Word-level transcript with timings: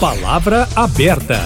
Palavra 0.00 0.66
aberta. 0.74 1.36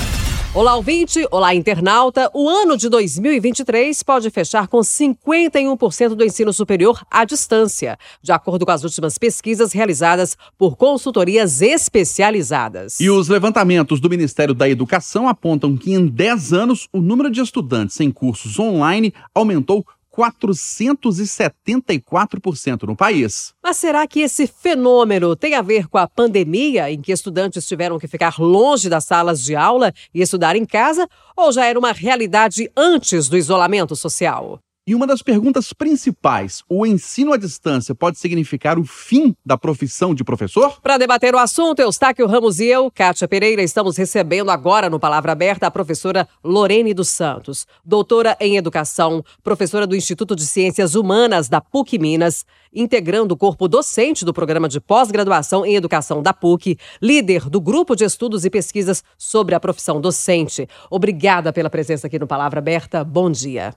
Olá, 0.55 0.77
ouvinte! 0.77 1.27
Olá, 1.33 1.53
internauta! 1.53 2.31
O 2.33 2.49
ano 2.49 2.77
de 2.77 2.89
2023 2.89 4.01
pode 4.05 4.31
fechar 4.31 4.69
com 4.69 4.79
51% 4.79 6.11
do 6.11 6.25
ensino 6.25 6.53
superior 6.53 7.05
à 7.11 7.25
distância, 7.25 7.99
de 8.23 8.31
acordo 8.31 8.65
com 8.65 8.71
as 8.71 8.85
últimas 8.85 9.19
pesquisas 9.19 9.73
realizadas 9.73 10.37
por 10.57 10.77
consultorias 10.77 11.61
especializadas. 11.63 13.01
E 13.01 13.11
os 13.11 13.29
levantamentos 13.29 13.99
do 13.99 14.09
Ministério 14.09 14.55
da 14.55 14.69
Educação 14.69 15.27
apontam 15.27 15.77
que 15.77 15.93
em 15.93 16.07
10 16.07 16.53
anos 16.53 16.89
o 16.93 17.01
número 17.01 17.33
de 17.33 17.41
estudantes 17.41 17.99
em 17.99 18.13
cursos 18.13 18.57
online 18.61 19.13
aumentou 19.35 19.85
474% 20.17 22.85
no 22.85 22.95
país. 22.95 23.53
Mas 23.63 23.77
será 23.77 24.07
que 24.07 24.21
esse 24.21 24.47
fenômeno 24.47 25.35
tem 25.35 25.55
a 25.55 25.63
ver 25.63 25.89
com 25.89 25.99
a 25.99 26.07
pandemia, 26.07 26.89
em 26.91 27.03
que 27.03 27.13
estudantes 27.13 27.67
tiveram 27.67 27.99
que 27.99 28.07
ficar 28.07 28.39
longe 28.39 28.89
das 28.89 29.05
salas 29.05 29.43
de 29.43 29.57
aula 29.57 29.93
e 30.15 30.23
estudar 30.23 30.55
em 30.57 30.65
casa, 30.65 31.09
ou 31.37 31.51
já 31.51 31.67
era 31.67 31.77
uma 31.79 31.93
realidade 31.93 32.71
antes 32.77 33.29
do 33.29 33.37
isolamento 33.37 33.97
social? 33.97 34.61
E 34.87 34.95
uma 34.95 35.07
das 35.07 35.23
perguntas 35.23 35.73
principais: 35.73 36.63
o 36.69 36.85
ensino 36.85 37.33
à 37.33 37.39
distância 37.39 37.95
pode 37.95 38.19
significar 38.19 38.79
o 38.79 38.85
fim 38.85 39.35
da 39.45 39.57
profissão 39.57 40.15
de 40.15 40.23
professor? 40.23 40.79
Para 40.83 40.99
debater 40.99 41.35
o 41.35 41.39
assunto, 41.39 41.81
Eustáquio 41.81 42.27
Ramos 42.27 42.61
e 42.61 42.67
eu, 42.67 42.91
Kátia 42.91 43.27
Pereira, 43.27 43.63
estamos 43.63 43.97
recebendo 43.97 44.51
agora 44.51 44.91
no 44.91 45.01
Palavra 45.01 45.33
Aberta 45.33 45.67
a 45.67 45.71
professora 45.71 46.29
Lorene 46.45 46.93
dos 46.93 47.09
Santos, 47.09 47.67
doutora 47.83 48.37
em 48.39 48.59
educação, 48.59 49.25
professora 49.43 49.87
do 49.87 49.97
Instituto 49.97 50.37
de 50.37 50.45
Ciências 50.45 50.95
Humanas 50.95 51.49
da 51.49 51.63
PUC 51.63 51.99
Minas, 51.99 52.45
integrando 52.71 53.33
o 53.33 53.39
corpo 53.39 53.67
docente 53.67 54.23
do 54.23 54.35
programa 54.35 54.69
de 54.69 54.83
pós-graduação 54.83 55.65
em 55.65 55.77
educação 55.77 56.23
da 56.23 56.35
PUC, 56.35 56.77
líder 57.01 57.49
do 57.49 57.59
grupo 57.59 57.97
de 57.97 58.05
estudos 58.05 58.45
e 58.45 58.51
pesquisas 58.51 59.03
sobre 59.17 59.55
a 59.55 59.61
profissão 59.61 59.99
docente. 59.99 60.69
Obrigada 60.91 61.55
pela 61.55 61.71
presença 61.71 62.07
aqui 62.07 62.19
no 62.19 62.27
Palavra 62.27 62.59
Aberta. 62.59 63.03
Bom 63.03 63.31
dia. 63.31 63.75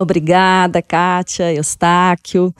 Obrigada, 0.00 0.80
Kátia, 0.80 1.52
Eustáquio, 1.52 2.54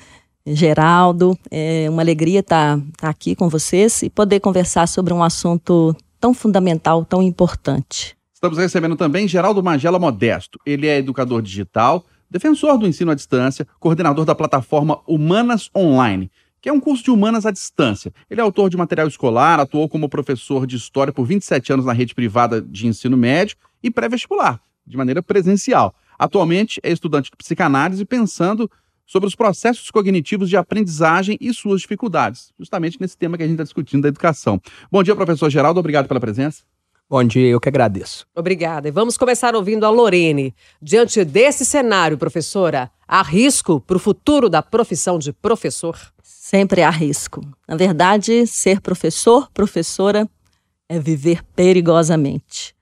Geraldo. 0.44 1.38
É 1.48 1.86
uma 1.88 2.02
alegria 2.02 2.40
estar, 2.40 2.78
estar 2.78 3.08
aqui 3.08 3.36
com 3.36 3.48
vocês 3.48 4.02
e 4.02 4.10
poder 4.10 4.40
conversar 4.40 4.88
sobre 4.88 5.14
um 5.14 5.22
assunto 5.22 5.94
tão 6.18 6.34
fundamental, 6.34 7.04
tão 7.04 7.22
importante. 7.22 8.16
Estamos 8.34 8.58
recebendo 8.58 8.96
também 8.96 9.28
Geraldo 9.28 9.62
Magela 9.62 10.00
Modesto. 10.00 10.58
Ele 10.66 10.88
é 10.88 10.98
educador 10.98 11.40
digital, 11.40 12.04
defensor 12.28 12.76
do 12.76 12.88
ensino 12.88 13.12
à 13.12 13.14
distância, 13.14 13.64
coordenador 13.78 14.24
da 14.24 14.34
plataforma 14.34 15.00
Humanas 15.06 15.70
Online, 15.76 16.28
que 16.60 16.68
é 16.68 16.72
um 16.72 16.80
curso 16.80 17.04
de 17.04 17.10
humanas 17.12 17.46
à 17.46 17.52
distância. 17.52 18.12
Ele 18.28 18.40
é 18.40 18.42
autor 18.42 18.68
de 18.68 18.76
material 18.76 19.06
escolar, 19.06 19.60
atuou 19.60 19.88
como 19.88 20.08
professor 20.08 20.66
de 20.66 20.74
história 20.74 21.12
por 21.12 21.24
27 21.24 21.72
anos 21.72 21.86
na 21.86 21.92
rede 21.92 22.16
privada 22.16 22.60
de 22.60 22.88
ensino 22.88 23.16
médio 23.16 23.56
e 23.80 23.92
pré-vestibular, 23.92 24.60
de 24.84 24.96
maneira 24.96 25.22
presencial. 25.22 25.94
Atualmente 26.18 26.80
é 26.82 26.90
estudante 26.90 27.30
de 27.30 27.36
psicanálise 27.36 28.04
pensando 28.04 28.70
sobre 29.06 29.26
os 29.26 29.34
processos 29.34 29.90
cognitivos 29.90 30.50
de 30.50 30.56
aprendizagem 30.56 31.38
e 31.40 31.52
suas 31.54 31.80
dificuldades, 31.80 32.52
justamente 32.58 32.98
nesse 33.00 33.16
tema 33.16 33.36
que 33.36 33.42
a 33.42 33.46
gente 33.46 33.54
está 33.54 33.64
discutindo 33.64 34.02
da 34.02 34.08
educação. 34.08 34.60
Bom 34.92 35.02
dia, 35.02 35.16
professor 35.16 35.48
Geraldo, 35.48 35.80
obrigado 35.80 36.06
pela 36.06 36.20
presença. 36.20 36.62
Bom 37.10 37.24
dia, 37.24 37.48
eu 37.48 37.58
que 37.58 37.70
agradeço. 37.70 38.26
Obrigada. 38.36 38.86
E 38.86 38.90
vamos 38.90 39.16
começar 39.16 39.56
ouvindo 39.56 39.86
a 39.86 39.90
Lorene. 39.90 40.54
Diante 40.82 41.24
desse 41.24 41.64
cenário, 41.64 42.18
professora, 42.18 42.90
há 43.06 43.22
risco 43.22 43.80
para 43.80 43.96
o 43.96 44.00
futuro 44.00 44.50
da 44.50 44.62
profissão 44.62 45.18
de 45.18 45.32
professor? 45.32 45.98
Sempre 46.22 46.82
há 46.82 46.90
risco. 46.90 47.40
Na 47.66 47.76
verdade, 47.76 48.46
ser 48.46 48.82
professor, 48.82 49.50
professora, 49.54 50.28
é 50.86 50.98
viver 50.98 51.42
perigosamente. 51.56 52.76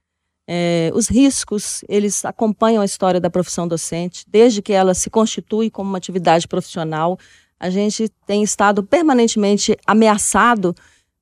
É, 0.48 0.90
os 0.94 1.08
riscos, 1.08 1.82
eles 1.88 2.24
acompanham 2.24 2.80
a 2.80 2.84
história 2.84 3.20
da 3.20 3.28
profissão 3.28 3.66
docente, 3.66 4.24
desde 4.28 4.62
que 4.62 4.72
ela 4.72 4.94
se 4.94 5.10
constitui 5.10 5.70
como 5.70 5.88
uma 5.88 5.98
atividade 5.98 6.46
profissional. 6.46 7.18
A 7.58 7.68
gente 7.68 8.08
tem 8.26 8.42
estado 8.42 8.82
permanentemente 8.82 9.76
ameaçado 9.86 10.74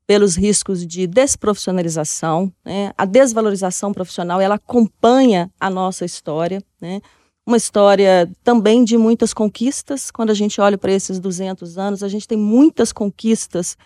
pelos 0.07 0.37
riscos 0.37 0.87
de 0.87 1.07
desprofissionalização, 1.07 2.53
né? 2.65 2.93
a 2.97 3.07
desvalorização 3.07 3.93
profissional, 3.93 4.41
ela 4.41 4.57
acompanha 4.57 5.51
a 5.59 5.71
nossa 5.71 6.05
história, 6.05 6.63
né? 6.79 7.01
uma 7.47 7.57
história 7.57 8.31
também 8.43 8.85
de 8.85 8.97
muitas 8.97 9.33
conquistas. 9.33 10.11
Quando 10.11 10.31
a 10.31 10.35
gente 10.35 10.61
olha 10.61 10.79
para 10.79 10.93
esses 10.93 11.19
200 11.19 11.79
anos, 11.79 12.03
a 12.03 12.09
gente 12.09 12.29
tem 12.29 12.39
muitas 12.39 12.93
conquistas 12.93 13.77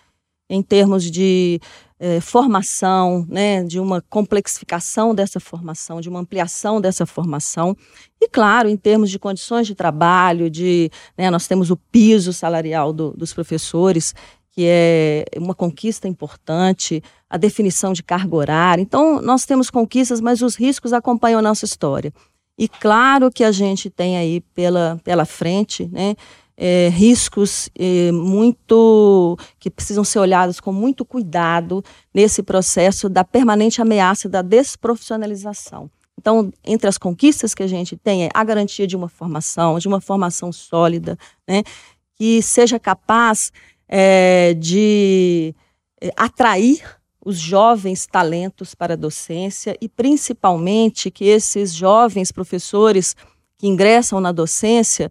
em 0.49 0.61
termos 0.61 1.03
de 1.03 1.59
eh, 1.99 2.21
formação, 2.21 3.25
né, 3.27 3.61
de 3.63 3.79
uma 3.79 4.01
complexificação 4.09 5.13
dessa 5.13 5.39
formação, 5.39 5.99
de 5.99 6.07
uma 6.07 6.19
ampliação 6.19 6.79
dessa 6.79 7.05
formação. 7.05 7.75
E, 8.21 8.27
claro, 8.29 8.69
em 8.69 8.77
termos 8.77 9.09
de 9.09 9.19
condições 9.19 9.67
de 9.67 9.75
trabalho, 9.75 10.49
de, 10.49 10.89
né, 11.17 11.29
nós 11.29 11.45
temos 11.45 11.69
o 11.69 11.75
piso 11.75 12.31
salarial 12.31 12.93
do, 12.93 13.11
dos 13.11 13.33
professores, 13.33 14.15
que 14.51 14.63
é 14.65 15.25
uma 15.35 15.53
conquista 15.53 16.07
importante, 16.07 17.03
a 17.29 17.37
definição 17.37 17.91
de 17.91 18.01
carga 18.01 18.35
horária. 18.35 18.81
Então, 18.81 19.21
nós 19.21 19.45
temos 19.45 19.69
conquistas, 19.69 20.21
mas 20.21 20.41
os 20.41 20.55
riscos 20.55 20.93
acompanham 20.93 21.39
a 21.39 21.41
nossa 21.41 21.65
história. 21.65 22.13
E 22.57 22.67
claro 22.67 23.29
que 23.29 23.43
a 23.43 23.51
gente 23.51 23.89
tem 23.89 24.17
aí 24.17 24.41
pela, 24.53 24.99
pela 25.03 25.25
frente, 25.25 25.89
né, 25.91 26.15
é, 26.61 26.89
riscos 26.89 27.69
é, 27.79 28.11
muito 28.11 29.37
que 29.57 29.71
precisam 29.71 30.03
ser 30.03 30.19
olhados 30.19 30.59
com 30.59 30.73
muito 30.73 31.05
cuidado 31.05 31.81
nesse 32.13 32.43
processo 32.43 33.07
da 33.07 33.23
permanente 33.23 33.81
ameaça 33.81 34.27
da 34.27 34.41
desprofissionalização. 34.41 35.89
Então, 36.17 36.51
entre 36.65 36.89
as 36.89 36.97
conquistas 36.97 37.55
que 37.55 37.63
a 37.63 37.67
gente 37.67 37.95
tem 37.95 38.25
é 38.25 38.29
a 38.33 38.43
garantia 38.43 38.85
de 38.85 38.97
uma 38.97 39.07
formação, 39.07 39.79
de 39.79 39.87
uma 39.87 40.01
formação 40.01 40.51
sólida, 40.51 41.17
né, 41.47 41.63
que 42.13 42.41
seja 42.41 42.77
capaz 42.77 43.53
é, 43.87 44.53
de 44.55 45.55
é, 46.01 46.11
atrair 46.17 46.83
os 47.25 47.39
jovens 47.39 48.05
talentos 48.05 48.75
para 48.75 48.95
a 48.95 48.97
docência 48.97 49.77
e, 49.79 49.87
principalmente, 49.87 51.09
que 51.09 51.23
esses 51.23 51.73
jovens 51.73 52.33
professores 52.33 53.15
que 53.57 53.67
ingressam 53.67 54.19
na 54.19 54.33
docência 54.33 55.09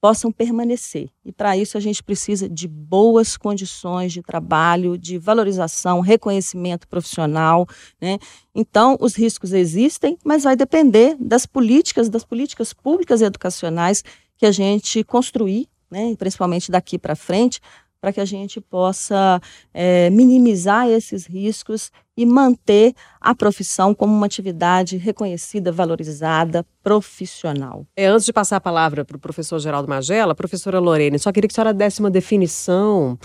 possam 0.00 0.30
permanecer. 0.30 1.08
E 1.24 1.32
para 1.32 1.56
isso 1.56 1.76
a 1.76 1.80
gente 1.80 2.02
precisa 2.02 2.48
de 2.48 2.68
boas 2.68 3.36
condições 3.36 4.12
de 4.12 4.22
trabalho, 4.22 4.96
de 4.96 5.18
valorização, 5.18 6.00
reconhecimento 6.00 6.86
profissional, 6.86 7.66
né? 8.00 8.18
Então, 8.54 8.96
os 9.00 9.14
riscos 9.14 9.52
existem, 9.52 10.16
mas 10.24 10.44
vai 10.44 10.56
depender 10.56 11.16
das 11.18 11.46
políticas, 11.46 12.08
das 12.08 12.24
políticas 12.24 12.72
públicas 12.72 13.20
e 13.20 13.24
educacionais 13.24 14.02
que 14.36 14.46
a 14.46 14.52
gente 14.52 15.02
construir, 15.04 15.68
né? 15.90 16.14
principalmente 16.16 16.70
daqui 16.70 16.98
para 16.98 17.16
frente, 17.16 17.60
para 18.00 18.12
que 18.12 18.20
a 18.20 18.24
gente 18.24 18.60
possa 18.60 19.40
é, 19.74 20.08
minimizar 20.10 20.88
esses 20.88 21.26
riscos 21.26 21.90
e 22.16 22.24
manter 22.26 22.94
a 23.20 23.34
profissão 23.34 23.94
como 23.94 24.14
uma 24.14 24.26
atividade 24.26 24.96
reconhecida, 24.96 25.70
valorizada, 25.70 26.64
profissional. 26.82 27.86
É, 27.96 28.06
antes 28.06 28.26
de 28.26 28.32
passar 28.32 28.56
a 28.56 28.60
palavra 28.60 29.04
para 29.04 29.16
o 29.16 29.20
professor 29.20 29.58
Geraldo 29.58 29.88
Magela, 29.88 30.34
professora 30.34 30.78
Lorene, 30.78 31.18
só 31.18 31.30
queria 31.32 31.48
que 31.48 31.52
a 31.52 31.56
senhora 31.56 31.74
desse 31.74 32.00
uma 32.00 32.10
definição 32.10 33.18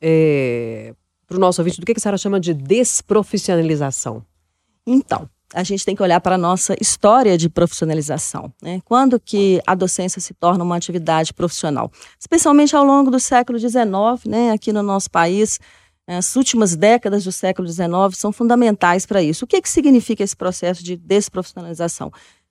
é, 0.00 0.94
para 1.26 1.36
o 1.36 1.40
nosso 1.40 1.60
ouvinte 1.60 1.80
do 1.80 1.86
que 1.86 1.92
a 1.92 2.00
senhora 2.00 2.18
chama 2.18 2.40
de 2.40 2.52
desprofissionalização. 2.52 4.24
Então, 4.86 5.28
a 5.54 5.62
gente 5.62 5.84
tem 5.84 5.94
que 5.94 6.02
olhar 6.02 6.20
para 6.20 6.34
a 6.36 6.38
nossa 6.38 6.74
história 6.80 7.36
de 7.36 7.48
profissionalização. 7.48 8.52
Né? 8.62 8.80
Quando 8.84 9.20
que 9.20 9.60
a 9.66 9.74
docência 9.74 10.20
se 10.20 10.34
torna 10.34 10.64
uma 10.64 10.76
atividade 10.76 11.32
profissional? 11.32 11.90
Especialmente 12.18 12.74
ao 12.74 12.84
longo 12.84 13.10
do 13.10 13.20
século 13.20 13.58
XIX, 13.58 13.74
né, 14.26 14.50
aqui 14.52 14.72
no 14.72 14.82
nosso 14.82 15.10
país, 15.10 15.58
as 16.06 16.34
últimas 16.36 16.74
décadas 16.74 17.24
do 17.24 17.32
século 17.32 17.68
XIX 17.68 17.88
são 18.14 18.32
fundamentais 18.32 19.06
para 19.06 19.22
isso. 19.22 19.44
O 19.44 19.48
que, 19.48 19.60
que 19.60 19.68
significa 19.68 20.22
esse 20.22 20.36
processo 20.36 20.82
de 20.82 20.96
desprofissionalização? 20.96 22.10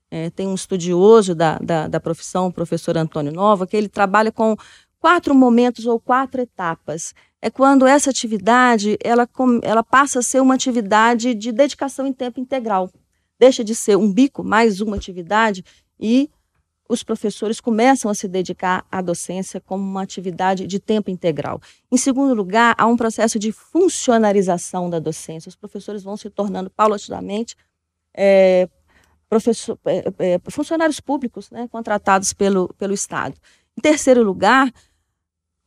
É, 0.10 0.30
tem 0.30 0.48
um 0.48 0.56
estudioso 0.56 1.34
da, 1.34 1.58
da, 1.60 1.88
da 1.88 2.00
profissão, 2.00 2.48
o 2.48 2.54
professor 2.54 2.98
Antônio 2.98 3.32
Nova, 3.32 3.66
que 3.66 3.78
ele 3.78 3.88
trabalha 3.88 4.32
com 4.32 4.58
quatro 5.02 5.34
momentos 5.34 5.88
ou 5.88 6.00
quatro 6.00 6.40
etapas 6.40 7.14
é 7.42 7.50
quando 7.50 7.88
essa 7.88 8.12
atividade 8.12 8.98
ela, 9.04 9.28
ela 9.64 9.84
passa 9.84 10.20
a 10.20 10.22
ser 10.22 10.40
uma 10.40 10.54
atividade 10.54 11.34
de 11.34 11.52
dedicação 11.52 12.06
em 12.06 12.14
tempo 12.14 12.40
integral. 12.40 12.90
Deixa 13.40 13.64
de 13.64 13.74
ser 13.74 13.98
um 13.98 14.14
bico, 14.14 14.44
mais 14.44 14.80
uma 14.80 14.96
atividade, 14.96 15.66
e 16.00 16.30
os 16.88 17.02
professores 17.04 17.60
começam 17.60 18.12
a 18.12 18.14
se 18.14 18.28
dedicar 18.28 18.86
à 18.92 19.02
docência 19.02 19.60
como 19.60 19.84
uma 19.84 20.04
atividade 20.04 20.68
de 20.68 20.80
tempo 20.80 21.10
integral. 21.10 21.60
Em 21.92 21.98
segundo 21.98 22.36
lugar, 22.36 22.76
há 22.78 22.86
um 22.86 22.96
processo 22.96 23.40
de 23.40 23.52
funcionarização 23.52 24.88
da 24.88 25.00
docência. 25.00 25.50
Os 25.50 25.56
professores 25.56 26.04
vão 26.04 26.16
se 26.16 26.30
tornando 26.30 26.70
paulatinamente 26.70 27.56
é, 28.16 28.70
professor, 29.28 29.80
é, 29.86 30.04
é, 30.20 30.40
funcionários 30.50 31.00
públicos, 31.00 31.50
né, 31.50 31.68
contratados 31.72 32.34
pelo, 32.34 32.68
pelo 32.78 32.94
Estado. 32.94 33.36
Em 33.78 33.82
terceiro 33.82 34.22
lugar, 34.22 34.72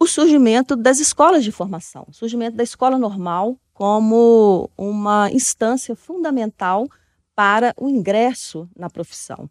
o 0.00 0.06
surgimento 0.06 0.76
das 0.76 0.98
escolas 1.00 1.44
de 1.44 1.52
formação, 1.52 2.04
o 2.08 2.12
surgimento 2.12 2.56
da 2.56 2.62
escola 2.62 2.98
normal, 2.98 3.58
como 3.72 4.70
uma 4.76 5.30
instância 5.32 5.96
fundamental 5.96 6.86
para 7.34 7.74
o 7.76 7.88
ingresso 7.88 8.68
na 8.76 8.88
profissão. 8.88 9.50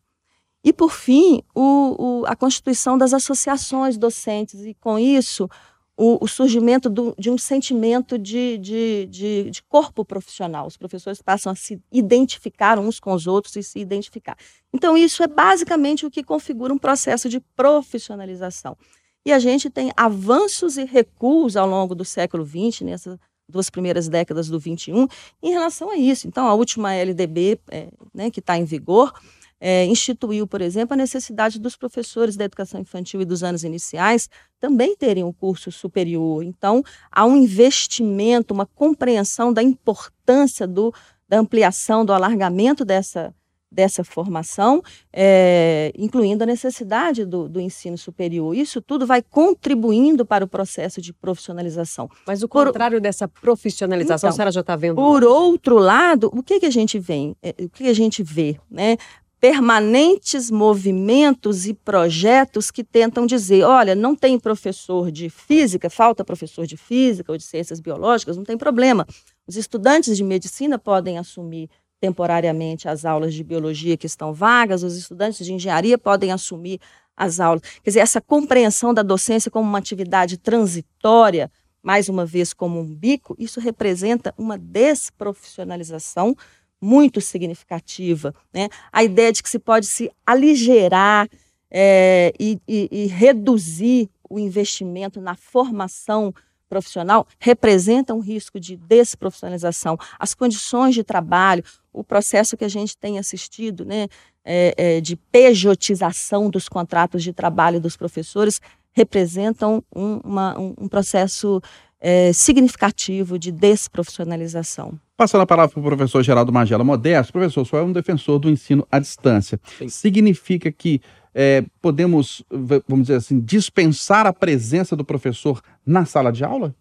E, 0.64 0.72
por 0.72 0.92
fim, 0.92 1.44
o, 1.54 2.22
o, 2.22 2.26
a 2.26 2.36
constituição 2.36 2.98
das 2.98 3.14
associações 3.14 3.98
docentes, 3.98 4.62
e 4.62 4.74
com 4.74 4.98
isso, 4.98 5.50
o, 5.98 6.24
o 6.24 6.28
surgimento 6.28 6.90
do, 6.90 7.14
de 7.20 7.30
um 7.30 7.38
sentimento 7.38 8.18
de, 8.18 8.58
de, 8.58 9.06
de, 9.08 9.52
de, 9.52 9.64
corpo 9.64 10.06
profissional. 10.06 10.66
Os 10.66 10.78
professores 10.78 11.22
passam 11.22 11.52
a 11.52 11.56
se 11.56 11.82
identificar 11.92 12.80
uns 12.80 13.00
com 13.00 13.14
os 13.14 13.28
outros 13.28 13.56
e 13.58 13.64
se 13.64 13.80
identificar. 13.80 14.38
Então, 14.74 14.98
isso 14.98 15.22
é 15.22 15.28
basicamente 15.28 16.06
o 16.06 16.12
que 16.12 16.24
configura 16.24 16.74
um 16.74 16.78
processo 16.78 17.28
de 17.28 17.40
profissionalização. 17.40 18.78
E 19.26 19.32
a 19.32 19.40
gente 19.40 19.70
tem 19.70 19.92
avanços 19.96 20.78
e 20.78 20.84
recuos 20.84 21.56
ao 21.56 21.68
longo 21.68 21.96
do 21.96 22.04
século 22.04 22.46
XX, 22.46 22.82
nessas 22.82 23.18
duas 23.48 23.70
primeiras 23.70 24.08
décadas 24.10 24.48
do 24.48 24.60
XXI, 24.60 25.08
em 25.42 25.52
relação 25.52 25.90
a 25.90 25.98
isso. 25.98 26.28
Então, 26.28 26.48
a 26.48 26.54
última 26.54 26.94
LDB, 26.94 27.60
é, 27.70 27.88
né, 28.14 28.30
que 28.30 28.40
está 28.40 28.58
em 28.58 28.66
vigor, 28.66 29.14
é, 29.60 29.86
instituiu, 29.86 30.46
por 30.46 30.62
exemplo, 30.62 30.94
a 30.94 30.98
necessidade 30.98 31.58
dos 31.58 31.78
professores 31.78 32.36
da 32.36 32.44
educação 32.44 32.82
infantil 32.82 33.22
e 33.22 33.26
dos 33.26 33.44
anos 33.44 33.64
iniciais 33.64 34.30
também 34.60 34.94
terem 34.94 35.24
um 35.24 35.32
curso 35.32 35.72
superior. 35.72 36.44
Então, 36.44 36.84
há 37.10 37.26
um 37.26 37.38
investimento, 37.38 38.54
uma 38.54 38.66
compreensão 38.66 39.54
da 39.54 39.64
importância 39.64 40.68
do, 40.68 40.94
da 41.30 41.40
ampliação, 41.40 42.04
do 42.04 42.12
alargamento 42.12 42.84
dessa, 42.84 43.34
dessa 43.74 44.04
formação, 44.04 44.82
é, 45.12 45.92
incluindo 45.98 46.44
a 46.44 46.48
necessidade 46.48 47.26
do, 47.26 47.50
do, 47.50 47.60
ensino 47.60 47.98
superior. 47.98 48.56
Isso 48.56 48.82
tudo 48.82 49.06
vai 49.06 49.22
contribuindo 49.22 50.26
para 50.26 50.46
o 50.46 50.48
processo 50.48 51.02
de 51.02 51.12
profissionalização. 51.12 52.10
Mas 52.28 52.44
o 52.44 52.48
contrário 52.48 52.98
por, 52.98 53.02
dessa 53.02 53.28
profissionalização, 53.28 54.16
então, 54.16 54.30
a 54.30 54.32
senhora 54.32 54.52
já 54.52 54.62
está 54.62 54.76
vendo? 54.76 54.96
Por 54.96 55.24
outro 55.24 55.80
lado, 55.80 56.30
o 56.34 56.44
que, 56.44 56.60
que 56.60 56.66
a 56.68 56.72
gente 56.72 57.00
vê? 57.00 57.36
É, 57.42 57.56
o 57.60 57.70
que 57.70 57.88
a 57.88 57.94
gente 57.94 58.22
vê? 58.22 58.58
Né? 58.70 58.98
permanentes 59.44 60.50
movimentos 60.50 61.68
e 61.68 61.74
projetos 61.74 62.72
que 62.72 62.82
tentam 62.82 63.26
dizer: 63.26 63.64
olha, 63.66 63.94
não 63.94 64.16
tem 64.16 64.40
professor 64.40 65.12
de 65.12 65.30
física, 65.30 65.90
falta 65.90 66.24
professor 66.24 66.66
de 66.66 66.78
física 66.78 67.30
ou 67.30 67.38
de 67.38 67.44
ciências 67.44 67.82
biológicas, 67.82 68.38
não 68.38 68.46
tem 68.46 68.58
problema. 68.58 69.06
Os 69.46 69.58
estudantes 69.58 70.16
de 70.16 70.24
medicina 70.24 70.80
podem 70.80 71.18
assumir 71.18 71.70
temporariamente 72.04 72.90
as 72.90 73.06
aulas 73.06 73.34
de 73.34 73.46
biologia 73.46 73.96
que 73.96 74.06
estão 74.06 74.34
vagas, 74.34 74.84
os 74.84 74.98
estudantes 74.98 75.46
de 75.46 75.54
engenharia 75.54 75.98
podem 75.98 76.34
assumir 76.34 76.82
as 77.16 77.40
aulas. 77.40 77.62
Quer 77.82 77.92
dizer, 77.92 78.02
essa 78.02 78.20
compreensão 78.20 78.94
da 78.94 79.02
docência 79.02 79.50
como 79.50 79.70
uma 79.70 79.78
atividade 79.78 80.38
transitória, 80.38 81.50
mais 81.82 82.10
uma 82.10 82.26
vez 82.26 82.52
como 82.52 82.78
um 82.78 82.94
bico, 82.94 83.38
isso 83.40 83.62
representa 83.62 84.34
uma 84.38 84.58
desprofissionalização 84.58 86.36
muito 86.82 87.22
significativa. 87.22 88.36
Né? 88.54 88.68
A 88.92 89.02
ideia 89.02 89.32
de 89.32 89.42
que 89.42 89.50
se 89.50 89.58
pode 89.58 89.86
se 89.86 90.12
aligerar 90.26 91.30
é, 91.72 92.34
e, 92.38 92.60
e, 92.68 92.90
e 92.92 93.06
reduzir 93.06 94.10
o 94.30 94.38
investimento 94.38 95.22
na 95.22 95.36
formação 95.36 96.34
profissional 96.74 97.28
representa 97.40 98.16
um 98.16 98.20
risco 98.20 98.60
de 98.60 98.76
desprofissionalização. 98.76 99.96
As 100.18 100.34
condições 100.34 100.96
de 100.96 101.04
trabalho, 101.04 101.64
o 101.94 102.04
processo 102.04 102.58
que 102.58 102.66
a 102.66 102.70
gente 102.70 102.98
tem 102.98 103.20
assistido 103.20 103.86
né, 103.86 104.08
é, 104.44 104.74
é, 104.76 105.02
de 105.02 105.16
pejotização 105.16 106.50
dos 106.50 106.68
contratos 106.68 107.24
de 107.24 107.32
trabalho 107.32 107.80
dos 107.80 107.96
professores 107.96 108.60
representam 108.92 109.84
um, 109.96 110.20
uma, 110.24 110.58
um, 110.60 110.88
processo 110.88 111.62
é, 112.00 112.34
significativo 112.34 113.38
de 113.38 113.52
desprofissionalização. 113.52 115.00
Passando 115.16 115.42
a 115.42 115.46
palavra 115.46 115.72
para 115.72 115.80
o 115.80 115.84
professor 115.84 116.24
Geraldo 116.24 116.52
Magela 116.52 116.84
Modesto, 116.84 117.34
professor, 117.34 117.66
só 117.66 117.78
é 117.78 117.84
um 117.84 117.92
defensor 117.92 118.40
do 118.40 118.50
ensino 118.50 118.86
à 118.92 119.00
distância. 119.00 119.60
Sim. 119.78 119.88
Significa 119.88 120.72
que 120.72 121.02
é, 121.36 121.64
podemos, 121.82 122.44
vamos 122.50 123.08
dizer 123.08 123.16
assim, 123.16 123.40
dispensar 123.40 124.26
a 124.26 124.34
presença 124.34 124.96
do 124.96 125.06
professor 125.06 125.62
na 125.86 126.06
sala 126.06 126.32
de 126.32 126.44
aula? 126.44 126.76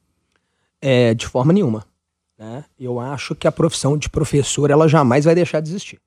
É, 0.80 1.14
de 1.14 1.26
forma 1.26 1.52
nenhuma. 1.52 1.84
Né? 2.38 2.64
Eu 2.80 2.98
acho 2.98 3.34
que 3.34 3.46
a 3.46 3.52
profissão 3.52 3.96
de 3.96 4.08
professor 4.08 4.70
ela 4.70 4.88
jamais 4.88 5.26
vai 5.26 5.34
deixar 5.34 5.60
de 5.60 5.68
existir. 5.68 6.00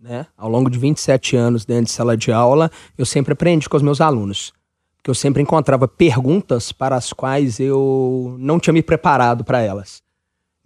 Né? 0.00 0.26
Ao 0.36 0.48
longo 0.48 0.70
de 0.70 0.78
27 0.78 1.36
anos 1.36 1.64
dentro 1.64 1.86
de 1.86 1.90
sala 1.90 2.16
de 2.16 2.30
aula, 2.30 2.70
eu 2.96 3.04
sempre 3.04 3.32
aprendi 3.32 3.68
com 3.68 3.76
os 3.76 3.82
meus 3.82 4.00
alunos 4.00 4.52
que 5.02 5.10
eu 5.10 5.14
sempre 5.14 5.40
encontrava 5.40 5.88
perguntas 5.88 6.70
para 6.70 6.94
as 6.94 7.14
quais 7.14 7.58
eu 7.58 8.36
não 8.38 8.60
tinha 8.60 8.74
me 8.74 8.82
preparado 8.82 9.42
para 9.42 9.62
elas. 9.62 10.02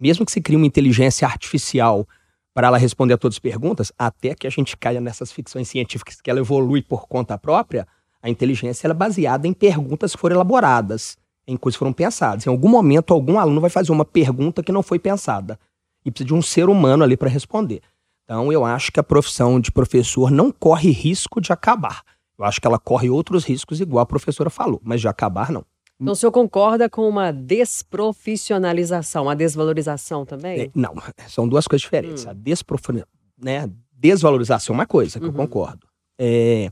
Mesmo 0.03 0.25
que 0.25 0.33
se 0.33 0.41
crie 0.41 0.57
uma 0.57 0.65
inteligência 0.65 1.25
artificial 1.25 2.05
para 2.53 2.67
ela 2.67 2.77
responder 2.77 3.13
a 3.13 3.17
todas 3.17 3.35
as 3.35 3.39
perguntas, 3.39 3.89
até 3.97 4.35
que 4.35 4.45
a 4.45 4.49
gente 4.49 4.75
caia 4.75 4.99
nessas 4.99 5.31
ficções 5.31 5.69
científicas 5.69 6.19
que 6.19 6.29
ela 6.29 6.41
evolui 6.41 6.81
por 6.81 7.07
conta 7.07 7.37
própria, 7.37 7.87
a 8.21 8.29
inteligência 8.29 8.85
é 8.85 8.93
baseada 8.93 9.47
em 9.47 9.53
perguntas 9.53 10.13
que 10.13 10.19
foram 10.19 10.35
elaboradas, 10.35 11.17
em 11.47 11.55
coisas 11.55 11.77
que 11.77 11.79
foram 11.79 11.93
pensadas. 11.93 12.45
Em 12.45 12.49
algum 12.49 12.67
momento, 12.67 13.13
algum 13.13 13.39
aluno 13.39 13.61
vai 13.61 13.69
fazer 13.69 13.93
uma 13.93 14.03
pergunta 14.03 14.61
que 14.61 14.73
não 14.73 14.83
foi 14.83 14.99
pensada 14.99 15.57
e 16.03 16.11
precisa 16.11 16.27
de 16.27 16.33
um 16.33 16.41
ser 16.41 16.67
humano 16.67 17.05
ali 17.05 17.15
para 17.15 17.29
responder. 17.29 17.81
Então, 18.25 18.51
eu 18.51 18.65
acho 18.65 18.91
que 18.91 18.99
a 18.99 19.03
profissão 19.03 19.57
de 19.57 19.71
professor 19.71 20.29
não 20.29 20.51
corre 20.51 20.91
risco 20.91 21.39
de 21.39 21.53
acabar. 21.53 22.03
Eu 22.37 22.43
acho 22.43 22.59
que 22.59 22.67
ela 22.67 22.77
corre 22.77 23.09
outros 23.09 23.45
riscos, 23.45 23.79
igual 23.79 24.03
a 24.03 24.05
professora 24.05 24.49
falou, 24.49 24.81
mas 24.83 24.99
de 24.99 25.07
acabar, 25.07 25.49
não. 25.49 25.63
Então, 26.03 26.13
o 26.13 26.15
senhor 26.15 26.31
concorda 26.31 26.89
com 26.89 27.07
uma 27.07 27.31
desprofissionalização, 27.31 29.29
a 29.29 29.33
desvalorização 29.33 30.25
também? 30.25 30.63
É, 30.63 30.69
não, 30.75 30.93
são 31.27 31.47
duas 31.47 31.65
coisas 31.65 31.81
diferentes. 31.81 32.25
Hum. 32.25 32.29
A 32.29 32.33
desprofi... 32.33 33.03
né, 33.41 33.69
desvalorização 33.91 34.73
é 34.73 34.77
uma 34.77 34.85
coisa 34.85 35.17
que 35.17 35.25
uhum. 35.25 35.31
eu 35.31 35.35
concordo. 35.37 35.87
É, 36.19 36.69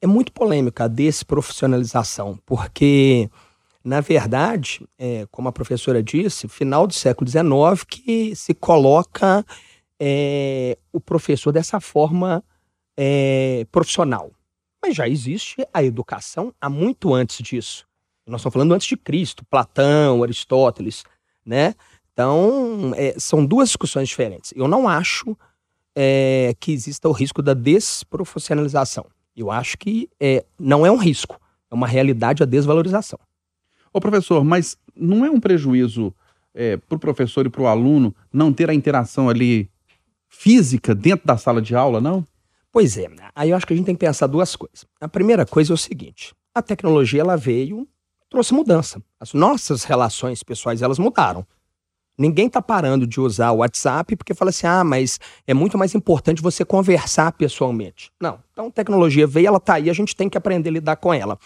é 0.00 0.06
muito 0.06 0.32
polêmica 0.32 0.84
a 0.84 0.88
desprofissionalização, 0.88 2.38
porque, 2.46 3.28
na 3.84 4.00
verdade, 4.00 4.88
é, 4.98 5.26
como 5.30 5.48
a 5.48 5.52
professora 5.52 6.02
disse, 6.02 6.48
final 6.48 6.86
do 6.86 6.94
século 6.94 7.28
XIX 7.28 7.84
que 7.86 8.34
se 8.34 8.54
coloca 8.54 9.44
é, 10.00 10.78
o 10.90 10.98
professor 10.98 11.52
dessa 11.52 11.78
forma 11.78 12.42
é, 12.96 13.66
profissional. 13.70 14.32
Mas 14.82 14.96
já 14.96 15.06
existe 15.06 15.66
a 15.74 15.84
educação 15.84 16.54
há 16.58 16.70
muito 16.70 17.12
antes 17.12 17.36
disso. 17.42 17.89
Nós 18.30 18.40
estamos 18.40 18.52
falando 18.52 18.72
antes 18.72 18.88
de 18.88 18.96
Cristo, 18.96 19.44
Platão, 19.44 20.22
Aristóteles, 20.22 21.04
né? 21.44 21.74
Então, 22.12 22.92
é, 22.96 23.14
são 23.18 23.44
duas 23.44 23.68
discussões 23.68 24.08
diferentes. 24.08 24.52
Eu 24.54 24.68
não 24.68 24.88
acho 24.88 25.36
é, 25.94 26.54
que 26.60 26.72
exista 26.72 27.08
o 27.08 27.12
risco 27.12 27.42
da 27.42 27.54
desprofissionalização. 27.54 29.06
Eu 29.36 29.50
acho 29.50 29.78
que 29.78 30.08
é, 30.20 30.44
não 30.58 30.84
é 30.84 30.90
um 30.90 30.96
risco, 30.96 31.40
é 31.70 31.74
uma 31.74 31.86
realidade 31.86 32.42
a 32.42 32.46
desvalorização. 32.46 33.18
Ô 33.92 34.00
professor, 34.00 34.44
mas 34.44 34.76
não 34.94 35.24
é 35.24 35.30
um 35.30 35.40
prejuízo 35.40 36.14
é, 36.54 36.76
para 36.76 36.96
o 36.96 36.98
professor 36.98 37.46
e 37.46 37.50
para 37.50 37.62
o 37.62 37.66
aluno 37.66 38.14
não 38.32 38.52
ter 38.52 38.68
a 38.70 38.74
interação 38.74 39.28
ali 39.28 39.70
física 40.28 40.94
dentro 40.94 41.26
da 41.26 41.36
sala 41.36 41.60
de 41.60 41.74
aula, 41.74 42.00
não? 42.00 42.26
Pois 42.72 42.96
é, 42.96 43.08
aí 43.34 43.50
eu 43.50 43.56
acho 43.56 43.66
que 43.66 43.72
a 43.72 43.76
gente 43.76 43.86
tem 43.86 43.94
que 43.96 44.06
pensar 44.06 44.26
duas 44.26 44.54
coisas. 44.54 44.86
A 45.00 45.08
primeira 45.08 45.44
coisa 45.44 45.72
é 45.72 45.74
o 45.74 45.78
seguinte: 45.78 46.34
a 46.54 46.62
tecnologia 46.62 47.20
ela 47.20 47.36
veio, 47.36 47.86
trouxe 48.30 48.54
mudança. 48.54 49.02
As 49.18 49.34
nossas 49.34 49.84
relações 49.84 50.42
pessoais 50.42 50.80
elas 50.80 50.98
mudaram. 50.98 51.44
Ninguém 52.16 52.46
está 52.46 52.60
parando 52.60 53.06
de 53.06 53.18
usar 53.18 53.50
o 53.50 53.58
WhatsApp 53.58 54.14
porque 54.14 54.34
fala 54.34 54.50
assim: 54.50 54.66
ah, 54.66 54.84
mas 54.84 55.18
é 55.46 55.54
muito 55.54 55.76
mais 55.76 55.94
importante 55.94 56.42
você 56.42 56.64
conversar 56.64 57.32
pessoalmente. 57.32 58.10
Não. 58.20 58.38
Então, 58.52 58.70
tecnologia 58.70 59.26
veio, 59.26 59.48
ela 59.48 59.56
está 59.56 59.74
aí, 59.74 59.90
a 59.90 59.94
gente 59.94 60.14
tem 60.14 60.28
que 60.28 60.38
aprender 60.38 60.68
a 60.68 60.72
lidar 60.72 60.96
com 60.96 61.12
ela. 61.12 61.38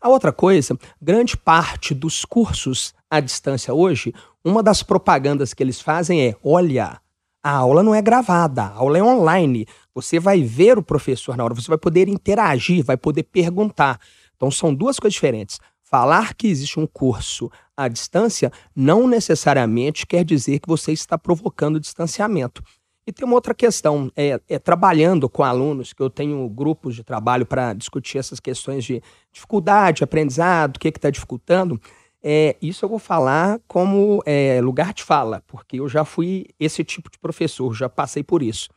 A 0.00 0.08
outra 0.08 0.32
coisa, 0.32 0.78
grande 1.02 1.36
parte 1.36 1.92
dos 1.92 2.24
cursos 2.24 2.94
à 3.10 3.20
distância 3.20 3.74
hoje, 3.74 4.14
uma 4.42 4.62
das 4.62 4.82
propagandas 4.82 5.52
que 5.52 5.62
eles 5.62 5.80
fazem 5.80 6.22
é: 6.22 6.36
olha, 6.44 7.00
a 7.42 7.50
aula 7.50 7.82
não 7.82 7.94
é 7.94 8.00
gravada, 8.00 8.62
a 8.62 8.74
aula 8.76 8.98
é 8.98 9.02
online. 9.02 9.66
Você 9.94 10.20
vai 10.20 10.42
ver 10.42 10.78
o 10.78 10.82
professor 10.82 11.36
na 11.36 11.44
hora, 11.44 11.54
você 11.54 11.68
vai 11.68 11.78
poder 11.78 12.08
interagir, 12.08 12.84
vai 12.84 12.96
poder 12.96 13.24
perguntar. 13.24 13.98
Então 14.36 14.50
são 14.50 14.72
duas 14.72 14.98
coisas 14.98 15.14
diferentes. 15.14 15.58
Falar 15.90 16.34
que 16.34 16.46
existe 16.46 16.78
um 16.78 16.86
curso 16.86 17.50
à 17.76 17.88
distância 17.88 18.52
não 18.76 19.08
necessariamente 19.08 20.06
quer 20.06 20.24
dizer 20.24 20.60
que 20.60 20.68
você 20.68 20.92
está 20.92 21.18
provocando 21.18 21.80
distanciamento. 21.80 22.62
E 23.04 23.12
tem 23.12 23.26
uma 23.26 23.34
outra 23.34 23.52
questão, 23.52 24.08
é, 24.14 24.40
é 24.48 24.56
trabalhando 24.56 25.28
com 25.28 25.42
alunos, 25.42 25.92
que 25.92 26.00
eu 26.00 26.08
tenho 26.08 26.48
grupos 26.48 26.94
de 26.94 27.02
trabalho 27.02 27.44
para 27.44 27.72
discutir 27.72 28.18
essas 28.18 28.38
questões 28.38 28.84
de 28.84 29.02
dificuldade, 29.32 30.04
aprendizado, 30.04 30.76
o 30.76 30.78
que 30.78 30.86
está 30.90 31.10
dificultando. 31.10 31.80
É, 32.22 32.56
isso 32.62 32.84
eu 32.84 32.88
vou 32.88 33.00
falar 33.00 33.58
como 33.66 34.22
é, 34.24 34.60
lugar 34.60 34.94
de 34.94 35.02
fala, 35.02 35.42
porque 35.48 35.80
eu 35.80 35.88
já 35.88 36.04
fui 36.04 36.46
esse 36.60 36.84
tipo 36.84 37.10
de 37.10 37.18
professor, 37.18 37.74
já 37.74 37.88
passei 37.88 38.22
por 38.22 38.44
isso. 38.44 38.68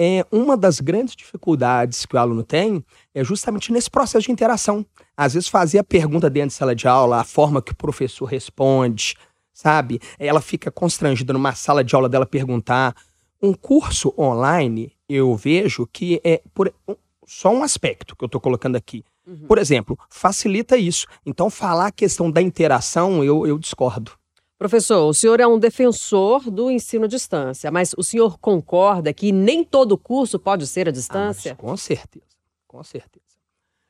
É, 0.00 0.24
uma 0.30 0.56
das 0.56 0.78
grandes 0.78 1.16
dificuldades 1.16 2.06
que 2.06 2.14
o 2.14 2.18
aluno 2.18 2.44
tem 2.44 2.84
é 3.12 3.24
justamente 3.24 3.72
nesse 3.72 3.90
processo 3.90 4.26
de 4.26 4.32
interação. 4.32 4.86
Às 5.16 5.34
vezes 5.34 5.48
fazer 5.48 5.78
a 5.78 5.84
pergunta 5.84 6.30
dentro 6.30 6.50
de 6.50 6.54
sala 6.54 6.74
de 6.74 6.86
aula, 6.86 7.20
a 7.20 7.24
forma 7.24 7.60
que 7.60 7.72
o 7.72 7.76
professor 7.76 8.24
responde, 8.26 9.16
sabe? 9.52 10.00
Ela 10.16 10.40
fica 10.40 10.70
constrangida 10.70 11.32
numa 11.32 11.52
sala 11.52 11.82
de 11.82 11.94
aula 11.96 12.08
dela 12.08 12.24
perguntar. 12.24 12.94
Um 13.42 13.52
curso 13.52 14.14
online, 14.16 14.92
eu 15.08 15.34
vejo 15.34 15.86
que 15.92 16.20
é 16.22 16.42
por 16.54 16.72
só 17.26 17.50
um 17.52 17.62
aspecto 17.62 18.16
que 18.16 18.24
eu 18.24 18.26
estou 18.26 18.40
colocando 18.40 18.76
aqui. 18.76 19.04
Uhum. 19.26 19.46
Por 19.46 19.58
exemplo, 19.58 19.98
facilita 20.08 20.76
isso. 20.76 21.06
Então, 21.26 21.50
falar 21.50 21.88
a 21.88 21.92
questão 21.92 22.30
da 22.30 22.40
interação, 22.40 23.22
eu, 23.22 23.46
eu 23.46 23.58
discordo. 23.58 24.12
Professor, 24.58 25.08
o 25.08 25.14
senhor 25.14 25.38
é 25.38 25.46
um 25.46 25.56
defensor 25.56 26.50
do 26.50 26.68
ensino 26.68 27.04
à 27.04 27.08
distância, 27.08 27.70
mas 27.70 27.94
o 27.96 28.02
senhor 28.02 28.38
concorda 28.40 29.12
que 29.12 29.30
nem 29.30 29.62
todo 29.62 29.96
curso 29.96 30.36
pode 30.36 30.66
ser 30.66 30.88
à 30.88 30.90
distância? 30.90 31.52
Ah, 31.52 31.54
com 31.54 31.76
certeza, 31.76 32.26
com 32.66 32.82
certeza. 32.82 33.24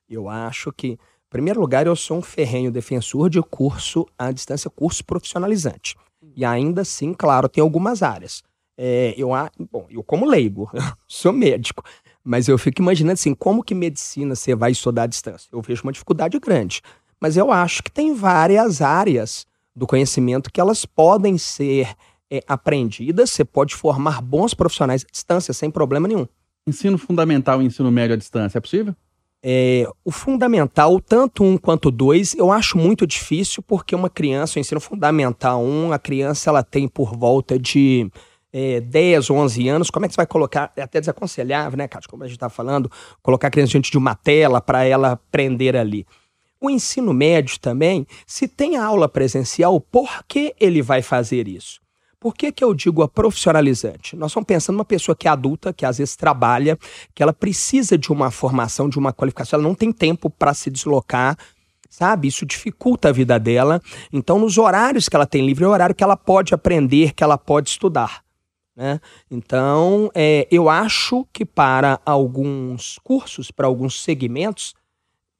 Eu 0.06 0.28
acho 0.28 0.70
que, 0.70 0.88
em 0.88 0.98
primeiro 1.30 1.58
lugar, 1.58 1.86
eu 1.86 1.96
sou 1.96 2.18
um 2.18 2.22
ferrenho 2.22 2.70
defensor 2.70 3.30
de 3.30 3.40
curso 3.40 4.06
à 4.18 4.30
distância, 4.30 4.68
curso 4.68 5.02
profissionalizante. 5.06 5.96
E 6.36 6.44
ainda 6.44 6.82
assim, 6.82 7.14
claro, 7.14 7.48
tem 7.48 7.62
algumas 7.62 8.02
áreas. 8.02 8.42
É, 8.76 9.14
eu, 9.16 9.30
bom, 9.72 9.86
eu 9.88 10.02
como 10.02 10.26
leigo, 10.26 10.70
sou 11.08 11.32
médico, 11.32 11.82
mas 12.22 12.46
eu 12.46 12.58
fico 12.58 12.82
imaginando 12.82 13.14
assim, 13.14 13.34
como 13.34 13.64
que 13.64 13.74
medicina 13.74 14.36
você 14.36 14.54
vai 14.54 14.72
estudar 14.72 15.04
à 15.04 15.06
distância? 15.06 15.48
Eu 15.50 15.62
vejo 15.62 15.82
uma 15.82 15.92
dificuldade 15.92 16.38
grande. 16.38 16.82
Mas 17.18 17.38
eu 17.38 17.50
acho 17.50 17.82
que 17.82 17.90
tem 17.90 18.14
várias 18.14 18.82
áreas 18.82 19.47
do 19.78 19.86
conhecimento 19.86 20.52
que 20.52 20.60
elas 20.60 20.84
podem 20.84 21.38
ser 21.38 21.94
é, 22.30 22.42
aprendidas, 22.46 23.30
você 23.30 23.44
pode 23.44 23.74
formar 23.74 24.20
bons 24.20 24.52
profissionais 24.52 25.04
à 25.04 25.10
distância, 25.10 25.54
sem 25.54 25.70
problema 25.70 26.08
nenhum. 26.08 26.26
Ensino 26.66 26.98
fundamental 26.98 27.62
e 27.62 27.66
ensino 27.66 27.90
médio 27.90 28.14
à 28.14 28.16
distância, 28.16 28.58
é 28.58 28.60
possível? 28.60 28.94
É, 29.42 29.88
o 30.04 30.10
fundamental, 30.10 31.00
tanto 31.00 31.44
um 31.44 31.56
quanto 31.56 31.90
dois, 31.92 32.34
eu 32.34 32.50
acho 32.50 32.76
muito 32.76 33.06
difícil, 33.06 33.62
porque 33.62 33.94
uma 33.94 34.10
criança, 34.10 34.58
o 34.58 34.60
ensino 34.60 34.80
fundamental 34.80 35.62
um, 35.62 35.92
a 35.92 35.98
criança 35.98 36.50
ela 36.50 36.62
tem 36.62 36.88
por 36.88 37.16
volta 37.16 37.56
de 37.56 38.10
é, 38.52 38.80
10 38.80 39.30
ou 39.30 39.36
11 39.38 39.68
anos, 39.68 39.90
como 39.90 40.04
é 40.04 40.08
que 40.08 40.14
você 40.14 40.18
vai 40.18 40.26
colocar, 40.26 40.72
é 40.76 40.82
até 40.82 40.98
desaconselhável, 40.98 41.78
né, 41.78 41.86
Cássio, 41.86 42.10
como 42.10 42.24
a 42.24 42.26
gente 42.26 42.36
está 42.36 42.48
falando, 42.48 42.90
colocar 43.22 43.46
a 43.46 43.50
criança 43.50 43.70
diante 43.70 43.92
de 43.92 43.98
uma 43.98 44.16
tela 44.16 44.60
para 44.60 44.84
ela 44.84 45.12
aprender 45.12 45.76
ali. 45.76 46.04
O 46.60 46.68
ensino 46.68 47.14
médio 47.14 47.58
também, 47.60 48.06
se 48.26 48.48
tem 48.48 48.76
aula 48.76 49.08
presencial, 49.08 49.80
por 49.80 50.24
que 50.26 50.54
ele 50.58 50.82
vai 50.82 51.02
fazer 51.02 51.46
isso? 51.46 51.80
Por 52.20 52.34
que, 52.34 52.50
que 52.50 52.64
eu 52.64 52.74
digo 52.74 53.02
a 53.02 53.08
profissionalizante? 53.08 54.16
Nós 54.16 54.32
estamos 54.32 54.46
pensando 54.46 54.74
numa 54.74 54.84
pessoa 54.84 55.14
que 55.14 55.28
é 55.28 55.30
adulta, 55.30 55.72
que 55.72 55.86
às 55.86 55.98
vezes 55.98 56.16
trabalha, 56.16 56.76
que 57.14 57.22
ela 57.22 57.32
precisa 57.32 57.96
de 57.96 58.10
uma 58.10 58.32
formação, 58.32 58.88
de 58.88 58.98
uma 58.98 59.12
qualificação, 59.12 59.58
ela 59.60 59.68
não 59.68 59.74
tem 59.74 59.92
tempo 59.92 60.28
para 60.28 60.52
se 60.52 60.68
deslocar, 60.68 61.38
sabe? 61.88 62.26
Isso 62.26 62.44
dificulta 62.44 63.10
a 63.10 63.12
vida 63.12 63.38
dela. 63.38 63.80
Então, 64.12 64.36
nos 64.36 64.58
horários 64.58 65.08
que 65.08 65.14
ela 65.14 65.26
tem 65.26 65.46
livre, 65.46 65.64
é 65.64 65.68
o 65.68 65.70
horário 65.70 65.94
que 65.94 66.02
ela 66.02 66.16
pode 66.16 66.52
aprender, 66.52 67.12
que 67.12 67.22
ela 67.22 67.38
pode 67.38 67.70
estudar. 67.70 68.24
Né? 68.74 69.00
Então, 69.30 70.10
é, 70.12 70.48
eu 70.50 70.68
acho 70.68 71.24
que 71.32 71.44
para 71.44 72.00
alguns 72.04 72.98
cursos, 73.02 73.52
para 73.52 73.66
alguns 73.66 74.02
segmentos, 74.02 74.74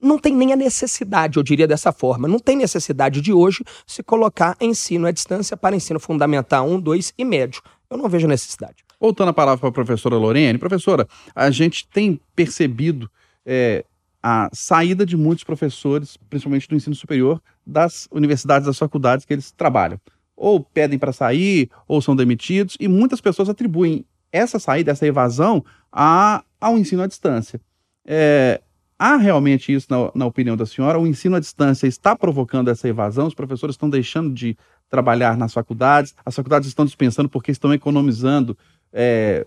não 0.01 0.19
tem 0.19 0.35
nem 0.35 0.53
a 0.53 0.57
necessidade, 0.57 1.37
eu 1.37 1.43
diria 1.43 1.67
dessa 1.67 1.93
forma, 1.93 2.29
não 2.29 2.39
tem 2.39 2.57
necessidade 2.57 3.21
de 3.21 3.33
hoje 3.33 3.65
se 3.87 4.03
colocar 4.03 4.57
ensino 4.61 5.07
à 5.07 5.11
distância 5.11 5.57
para 5.57 5.75
ensino 5.75 5.99
fundamental 5.99 6.69
1, 6.69 6.81
2 6.81 7.15
e 7.19 7.25
médio. 7.25 7.63
Eu 7.91 7.97
não 7.97 8.09
vejo 8.09 8.29
necessidade. 8.29 8.85
Voltando 9.01 9.29
a 9.29 9.33
palavra 9.33 9.59
para 9.59 9.69
a 9.69 9.73
professora 9.73 10.17
Lorene, 10.17 10.59
professora, 10.59 11.07
a 11.35 11.51
gente 11.51 11.87
tem 11.89 12.21
percebido 12.35 13.11
é, 13.45 13.85
a 14.23 14.49
saída 14.53 15.07
de 15.07 15.17
muitos 15.17 15.45
professores, 15.45 16.17
principalmente 16.29 16.69
do 16.69 16.75
ensino 16.75 16.95
superior, 16.95 17.41
das 17.67 18.09
universidades, 18.11 18.67
das 18.67 18.79
faculdades 18.79 19.25
que 19.25 19.33
eles 19.33 19.51
trabalham 19.51 20.01
ou 20.39 20.61
pedem 20.61 20.99
para 20.99 21.13
sair, 21.13 21.69
ou 21.87 22.01
são 22.01 22.15
demitidos, 22.15 22.77
e 22.79 22.87
muitas 22.87 23.21
pessoas 23.21 23.49
atribuem 23.49 24.05
essa 24.31 24.59
saída, 24.59 24.93
essa 24.93 25.07
evasão, 25.07 25.65
a, 25.93 26.45
ao 26.61 26.79
ensino 26.79 27.03
à 27.03 27.07
distância. 27.07 27.61
É, 28.07 28.61
há 28.99 29.17
realmente 29.17 29.73
isso 29.73 29.87
na, 29.91 30.11
na, 30.15 30.27
opinião 30.27 30.57
da 30.57 30.67
senhora? 30.67 30.99
O 30.99 31.07
ensino 31.07 31.37
à 31.37 31.41
distância 31.41 31.87
está 31.87 32.17
provocando 32.17 32.69
essa 32.69 32.89
evasão? 32.89 33.27
Os 33.27 33.35
professores 33.35 33.75
estão 33.75 33.89
deixando 33.89 34.35
de 34.35 34.57
trabalhar 34.91 35.37
nas 35.37 35.53
faculdades, 35.53 36.15
as 36.25 36.35
faculdades 36.35 36.69
estão 36.69 36.85
dispensando 36.85 37.29
porque 37.29 37.51
estão 37.51 37.73
economizando, 37.73 38.57
é, 38.93 39.47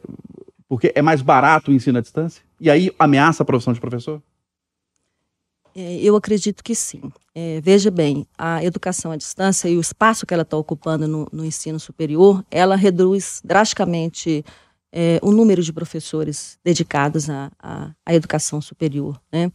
porque 0.68 0.92
é 0.96 1.02
mais 1.02 1.22
barato 1.22 1.72
o 1.72 1.74
ensino 1.74 1.98
à 1.98 2.02
distância? 2.02 2.44
E 2.60 2.70
aí 2.70 2.92
ameaça 2.98 3.44
a 3.44 3.46
profissão 3.46 3.74
de 3.74 3.80
professor? 3.80 4.22
É, 5.76 5.98
eu 5.98 6.16
acredito 6.16 6.64
que 6.64 6.76
sim. 6.76 7.02
É, 7.34 7.62
veja 7.62 7.90
bem, 7.90 8.28
a 8.38 8.64
educação 8.64 9.12
à 9.12 9.16
distância 9.16 9.70
e 9.70 9.78
o 9.78 9.82
espaço 9.82 10.26
que 10.26 10.34
ela 10.34 10.44
está 10.44 10.58
ocupando 10.58 11.08
no, 11.08 11.28
no, 11.32 11.46
ensino 11.46 11.80
superior, 11.80 12.44
ela 12.52 12.76
reduz 12.76 13.42
drasticamente 13.44 14.44
é, 14.92 15.20
o 15.22 15.32
número 15.32 15.62
de 15.64 15.72
professores 15.72 16.58
dedicados 16.64 17.30
à, 17.30 17.52
à, 17.60 17.92
à 18.06 18.14
educação 18.14 18.62
superior. 18.62 19.20
Né? 19.32 19.52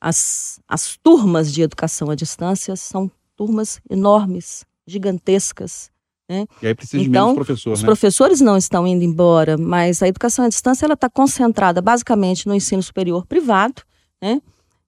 As, 0.00 0.60
as 0.66 0.96
turmas 0.96 1.52
de 1.52 1.62
educação 1.62 2.10
à 2.10 2.14
distância 2.14 2.74
são 2.76 3.10
turmas 3.36 3.80
enormes, 3.88 4.64
gigantescas. 4.86 5.90
Né? 6.28 6.46
E 6.62 6.66
aí 6.66 6.74
precisa 6.74 7.02
de 7.02 7.08
então, 7.08 7.28
menos 7.28 7.46
professor, 7.46 7.72
Os 7.72 7.82
né? 7.82 7.86
professores 7.86 8.40
não 8.40 8.56
estão 8.56 8.86
indo 8.86 9.04
embora, 9.04 9.56
mas 9.56 10.02
a 10.02 10.08
educação 10.08 10.44
à 10.44 10.48
distância 10.48 10.84
ela 10.84 10.94
está 10.94 11.08
concentrada 11.08 11.80
basicamente 11.80 12.46
no 12.46 12.54
ensino 12.54 12.82
superior 12.82 13.26
privado, 13.26 13.82
né? 14.20 14.42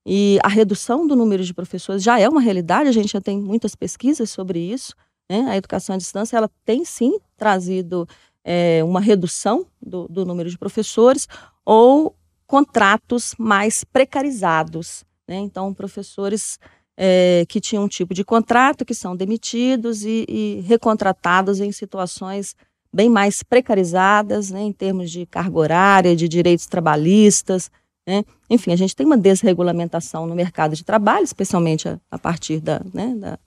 E 0.04 0.38
a 0.42 0.48
redução 0.48 1.06
do 1.06 1.14
número 1.14 1.44
de 1.44 1.52
professores 1.52 2.02
já 2.02 2.18
é 2.18 2.28
uma 2.28 2.40
realidade, 2.40 2.88
a 2.88 2.92
gente 2.92 3.12
já 3.12 3.20
tem 3.20 3.38
muitas 3.38 3.74
pesquisas 3.74 4.30
sobre 4.30 4.58
isso. 4.58 4.94
Né? 5.30 5.46
A 5.48 5.56
educação 5.56 5.94
à 5.94 5.98
distância 5.98 6.36
ela 6.36 6.50
tem 6.64 6.84
sim 6.84 7.18
trazido 7.36 8.08
é, 8.44 8.82
uma 8.84 9.00
redução 9.00 9.66
do, 9.80 10.06
do 10.08 10.24
número 10.24 10.48
de 10.48 10.58
professores 10.58 11.28
ou 11.64 12.14
contratos 12.46 13.34
mais 13.38 13.84
precarizados. 13.84 15.04
Né? 15.28 15.36
Então, 15.36 15.72
professores 15.72 16.58
é, 16.96 17.44
que 17.48 17.60
tinham 17.60 17.84
um 17.84 17.88
tipo 17.88 18.12
de 18.12 18.24
contrato 18.24 18.84
que 18.84 18.94
são 18.94 19.16
demitidos 19.16 20.04
e, 20.04 20.26
e 20.28 20.64
recontratados 20.66 21.60
em 21.60 21.72
situações 21.72 22.54
bem 22.92 23.08
mais 23.08 23.42
precarizadas, 23.42 24.50
né, 24.50 24.62
em 24.62 24.72
termos 24.72 25.10
de 25.10 25.24
carga 25.24 25.56
horária, 25.56 26.16
de 26.16 26.28
direitos 26.28 26.66
trabalhistas, 26.66 27.70
né? 28.06 28.24
Enfim, 28.48 28.72
a 28.72 28.76
gente 28.76 28.96
tem 28.96 29.06
uma 29.06 29.16
desregulamentação 29.16 30.26
no 30.26 30.34
mercado 30.34 30.74
de 30.74 30.84
trabalho, 30.84 31.22
especialmente 31.22 31.88
a, 31.88 32.00
a 32.10 32.18
partir 32.18 32.60
da, 32.60 32.82
né, 32.92 33.14
da, 33.16 33.38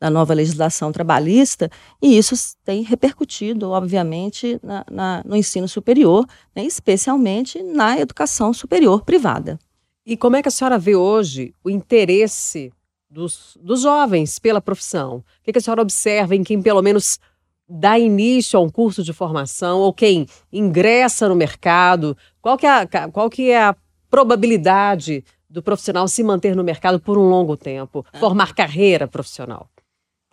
da, 0.00 0.10
nova 0.10 0.34
legislação 0.34 0.92
trabalhista, 0.92 1.70
e 2.00 2.16
isso 2.16 2.34
tem 2.64 2.82
repercutido, 2.82 3.70
obviamente, 3.70 4.58
na, 4.62 4.84
na, 4.90 5.22
no 5.24 5.36
ensino 5.36 5.68
superior, 5.68 6.26
né, 6.54 6.64
especialmente 6.64 7.62
na 7.62 7.98
educação 7.98 8.52
superior 8.52 9.04
privada. 9.04 9.58
E 10.06 10.16
como 10.16 10.36
é 10.36 10.42
que 10.42 10.48
a 10.48 10.50
senhora 10.50 10.78
vê 10.78 10.96
hoje 10.96 11.54
o 11.62 11.68
interesse 11.68 12.72
dos, 13.10 13.58
dos 13.60 13.82
jovens 13.82 14.38
pela 14.38 14.60
profissão? 14.60 15.16
O 15.16 15.24
que, 15.44 15.52
que 15.52 15.58
a 15.58 15.60
senhora 15.60 15.82
observa 15.82 16.34
em 16.34 16.42
quem, 16.42 16.62
pelo 16.62 16.80
menos, 16.80 17.18
dá 17.68 17.98
início 17.98 18.58
a 18.58 18.62
um 18.62 18.70
curso 18.70 19.02
de 19.02 19.12
formação 19.12 19.80
ou 19.80 19.92
quem 19.92 20.26
ingressa 20.52 21.28
no 21.28 21.34
mercado? 21.34 22.16
Qual 22.40 22.56
que 22.56 22.66
é 22.66 22.70
a, 22.70 22.86
qual 23.12 23.28
que 23.28 23.50
é 23.50 23.62
a 23.62 23.76
probabilidade 24.10 25.22
do 25.48 25.62
profissional 25.62 26.06
se 26.06 26.22
manter 26.22 26.54
no 26.54 26.62
mercado 26.62 27.00
por 27.00 27.16
um 27.16 27.28
longo 27.28 27.56
tempo, 27.56 28.04
ah. 28.12 28.18
formar 28.18 28.54
carreira 28.54 29.08
profissional. 29.08 29.68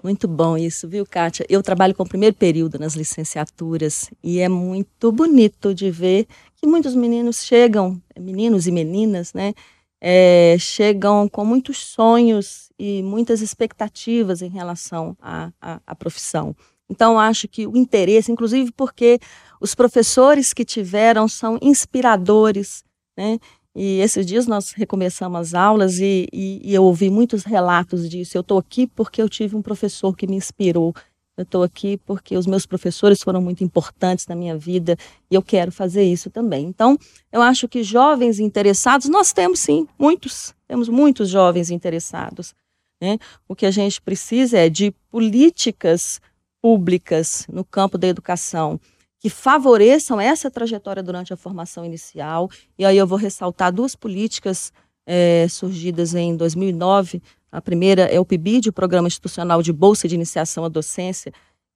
Muito 0.05 0.27
bom 0.27 0.55
isso, 0.55 0.87
viu, 0.87 1.03
Kátia? 1.03 1.47
Eu 1.49 1.63
trabalho 1.63 1.95
com 1.95 2.03
o 2.03 2.07
primeiro 2.07 2.35
período 2.35 2.77
nas 2.77 2.93
licenciaturas 2.93 4.07
e 4.23 4.39
é 4.39 4.47
muito 4.47 5.11
bonito 5.11 5.73
de 5.73 5.89
ver 5.89 6.27
que 6.55 6.67
muitos 6.67 6.93
meninos 6.93 7.43
chegam, 7.43 7.99
meninos 8.15 8.67
e 8.67 8.71
meninas, 8.71 9.33
né? 9.33 9.55
É, 9.99 10.57
chegam 10.59 11.27
com 11.27 11.43
muitos 11.43 11.79
sonhos 11.79 12.69
e 12.77 13.01
muitas 13.01 13.41
expectativas 13.41 14.43
em 14.43 14.49
relação 14.49 15.17
à, 15.19 15.51
à, 15.59 15.81
à 15.87 15.95
profissão. 15.95 16.55
Então, 16.87 17.17
acho 17.19 17.47
que 17.47 17.65
o 17.65 17.75
interesse, 17.75 18.31
inclusive 18.31 18.71
porque 18.73 19.17
os 19.59 19.73
professores 19.73 20.53
que 20.53 20.63
tiveram 20.63 21.27
são 21.27 21.57
inspiradores, 21.63 22.83
né? 23.17 23.39
E 23.75 23.99
esses 23.99 24.25
dias 24.25 24.47
nós 24.47 24.71
recomeçamos 24.71 25.39
as 25.39 25.53
aulas 25.53 25.99
e, 25.99 26.27
e, 26.31 26.61
e 26.63 26.73
eu 26.73 26.83
ouvi 26.83 27.09
muitos 27.09 27.43
relatos 27.43 28.09
disso. 28.09 28.37
Eu 28.37 28.41
estou 28.41 28.57
aqui 28.57 28.87
porque 28.87 29.21
eu 29.21 29.27
tive 29.27 29.55
um 29.55 29.61
professor 29.61 30.15
que 30.15 30.25
me 30.25 30.37
inspirou. 30.37 30.95
Eu 31.37 31.43
estou 31.43 31.63
aqui 31.63 31.97
porque 31.97 32.37
os 32.37 32.47
meus 32.47 32.65
professores 32.65 33.21
foram 33.21 33.41
muito 33.41 33.61
importantes 33.61 34.25
na 34.27 34.35
minha 34.35 34.57
vida 34.57 34.95
e 35.29 35.35
eu 35.35 35.41
quero 35.41 35.69
fazer 35.69 36.03
isso 36.03 36.29
também. 36.29 36.65
Então, 36.65 36.97
eu 37.29 37.41
acho 37.41 37.67
que 37.67 37.83
jovens 37.83 38.39
interessados, 38.39 39.09
nós 39.09 39.33
temos 39.33 39.59
sim, 39.59 39.85
muitos, 39.99 40.55
temos 40.65 40.87
muitos 40.87 41.27
jovens 41.27 41.69
interessados. 41.69 42.55
Né? 43.01 43.17
O 43.49 43.53
que 43.53 43.65
a 43.65 43.71
gente 43.71 44.01
precisa 44.01 44.57
é 44.57 44.69
de 44.69 44.91
políticas 45.11 46.21
públicas 46.61 47.45
no 47.51 47.65
campo 47.65 47.97
da 47.97 48.07
educação 48.07 48.79
que 49.25 49.29
favoreçam 49.31 50.21
essa 50.21 50.51
trajetória 50.51 51.01
durante 51.01 51.33
a 51.33 51.35
formação 51.35 51.83
inicial. 51.83 52.47
E 52.77 52.85
aí 52.85 52.95
eu 52.95 53.07
vou 53.07 53.17
ressaltar 53.17 53.73
duas 53.73 53.95
políticas 53.95 54.71
é, 55.03 55.47
surgidas 55.49 56.13
em 56.13 56.37
2009. 56.37 57.23
A 57.51 57.59
primeira 57.59 58.03
é 58.03 58.19
o 58.19 58.25
PIBID, 58.25 58.69
o 58.69 58.73
Programa 58.73 59.07
Institucional 59.07 59.63
de 59.63 59.73
Bolsa 59.73 60.07
de 60.07 60.13
Iniciação 60.13 60.63
à 60.63 60.69
Docência, 60.69 61.33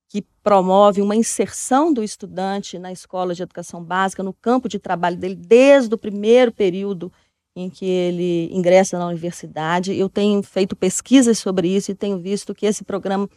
que 0.08 0.22
promove 0.44 1.02
uma 1.02 1.16
inserção 1.16 1.92
do 1.92 2.04
estudante 2.04 2.78
na 2.78 2.92
escola 2.92 3.34
de 3.34 3.42
educação 3.42 3.84
básica, 3.84 4.22
no 4.22 4.32
campo 4.32 4.70
de 4.70 4.78
trabalho 4.78 5.18
dele, 5.18 5.34
desde 5.34 5.96
o 5.96 5.98
primeiro 5.98 6.52
período 6.52 7.12
em 7.56 7.68
que 7.68 7.84
ele 7.84 8.48
ingressa 8.54 9.00
na 9.00 9.08
universidade. 9.08 9.98
Eu 9.98 10.08
tenho 10.08 10.44
feito 10.44 10.76
pesquisas 10.76 11.40
sobre 11.40 11.68
isso 11.68 11.90
e 11.90 11.96
tenho 11.96 12.20
visto 12.20 12.54
que 12.54 12.68
esse 12.68 12.84
programa 12.84 13.28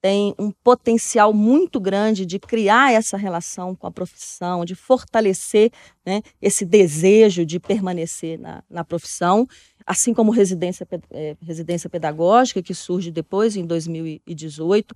tem 0.00 0.34
um 0.38 0.50
potencial 0.50 1.32
muito 1.32 1.78
grande 1.78 2.24
de 2.24 2.38
criar 2.38 2.92
essa 2.92 3.16
relação 3.16 3.74
com 3.74 3.86
a 3.86 3.90
profissão, 3.90 4.64
de 4.64 4.74
fortalecer 4.74 5.70
né, 6.04 6.22
esse 6.40 6.64
desejo 6.64 7.44
de 7.44 7.60
permanecer 7.60 8.38
na, 8.38 8.64
na 8.68 8.82
profissão, 8.82 9.46
assim 9.86 10.14
como 10.14 10.30
residência, 10.30 10.86
é, 11.10 11.36
residência 11.42 11.90
pedagógica, 11.90 12.62
que 12.62 12.74
surge 12.74 13.10
depois, 13.10 13.56
em 13.56 13.66
2018. 13.66 14.94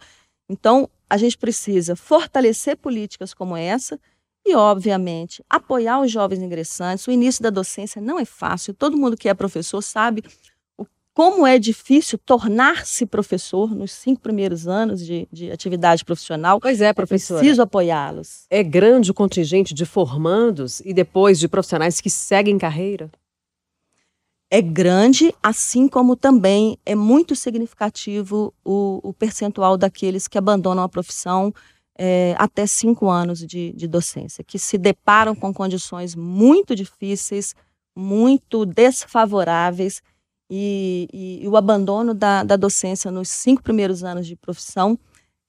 Então, 0.48 0.88
a 1.08 1.16
gente 1.18 1.36
precisa 1.36 1.94
fortalecer 1.94 2.76
políticas 2.76 3.34
como 3.34 3.56
essa 3.56 4.00
e, 4.46 4.54
obviamente, 4.54 5.44
apoiar 5.48 6.00
os 6.00 6.10
jovens 6.10 6.40
ingressantes. 6.40 7.06
O 7.06 7.10
início 7.10 7.42
da 7.42 7.50
docência 7.50 8.00
não 8.00 8.18
é 8.18 8.24
fácil, 8.24 8.74
todo 8.74 8.96
mundo 8.96 9.16
que 9.16 9.28
é 9.28 9.34
professor 9.34 9.82
sabe 9.82 10.22
como 11.14 11.46
é 11.46 11.60
difícil 11.60 12.18
tornar-se 12.18 13.06
professor 13.06 13.72
nos 13.72 13.92
cinco 13.92 14.20
primeiros 14.20 14.66
anos 14.66 15.06
de, 15.06 15.28
de 15.32 15.50
atividade 15.52 16.04
profissional. 16.04 16.58
Pois 16.60 16.80
é, 16.80 16.92
professor. 16.92 17.36
É 17.36 17.38
preciso 17.38 17.62
apoiá-los. 17.62 18.46
É 18.50 18.64
grande 18.64 19.12
o 19.12 19.14
contingente 19.14 19.72
de 19.72 19.86
formandos 19.86 20.80
e 20.80 20.92
depois 20.92 21.38
de 21.38 21.46
profissionais 21.46 22.00
que 22.00 22.10
seguem 22.10 22.58
carreira? 22.58 23.08
É 24.50 24.60
grande, 24.60 25.32
assim 25.40 25.86
como 25.86 26.16
também 26.16 26.76
é 26.84 26.96
muito 26.96 27.36
significativo 27.36 28.52
o, 28.64 29.00
o 29.02 29.12
percentual 29.12 29.76
daqueles 29.76 30.26
que 30.26 30.36
abandonam 30.36 30.82
a 30.82 30.88
profissão 30.88 31.54
é, 31.96 32.34
até 32.38 32.66
cinco 32.66 33.08
anos 33.08 33.38
de, 33.38 33.72
de 33.72 33.86
docência, 33.86 34.42
que 34.42 34.58
se 34.58 34.76
deparam 34.76 35.34
com 35.34 35.54
condições 35.54 36.16
muito 36.16 36.74
difíceis, 36.74 37.54
muito 37.96 38.66
desfavoráveis 38.66 40.02
e, 40.50 41.08
e, 41.12 41.44
e 41.44 41.48
o 41.48 41.56
abandono 41.56 42.14
da, 42.14 42.42
da 42.42 42.56
docência 42.56 43.10
nos 43.10 43.28
cinco 43.28 43.62
primeiros 43.62 44.04
anos 44.04 44.26
de 44.26 44.36
profissão 44.36 44.98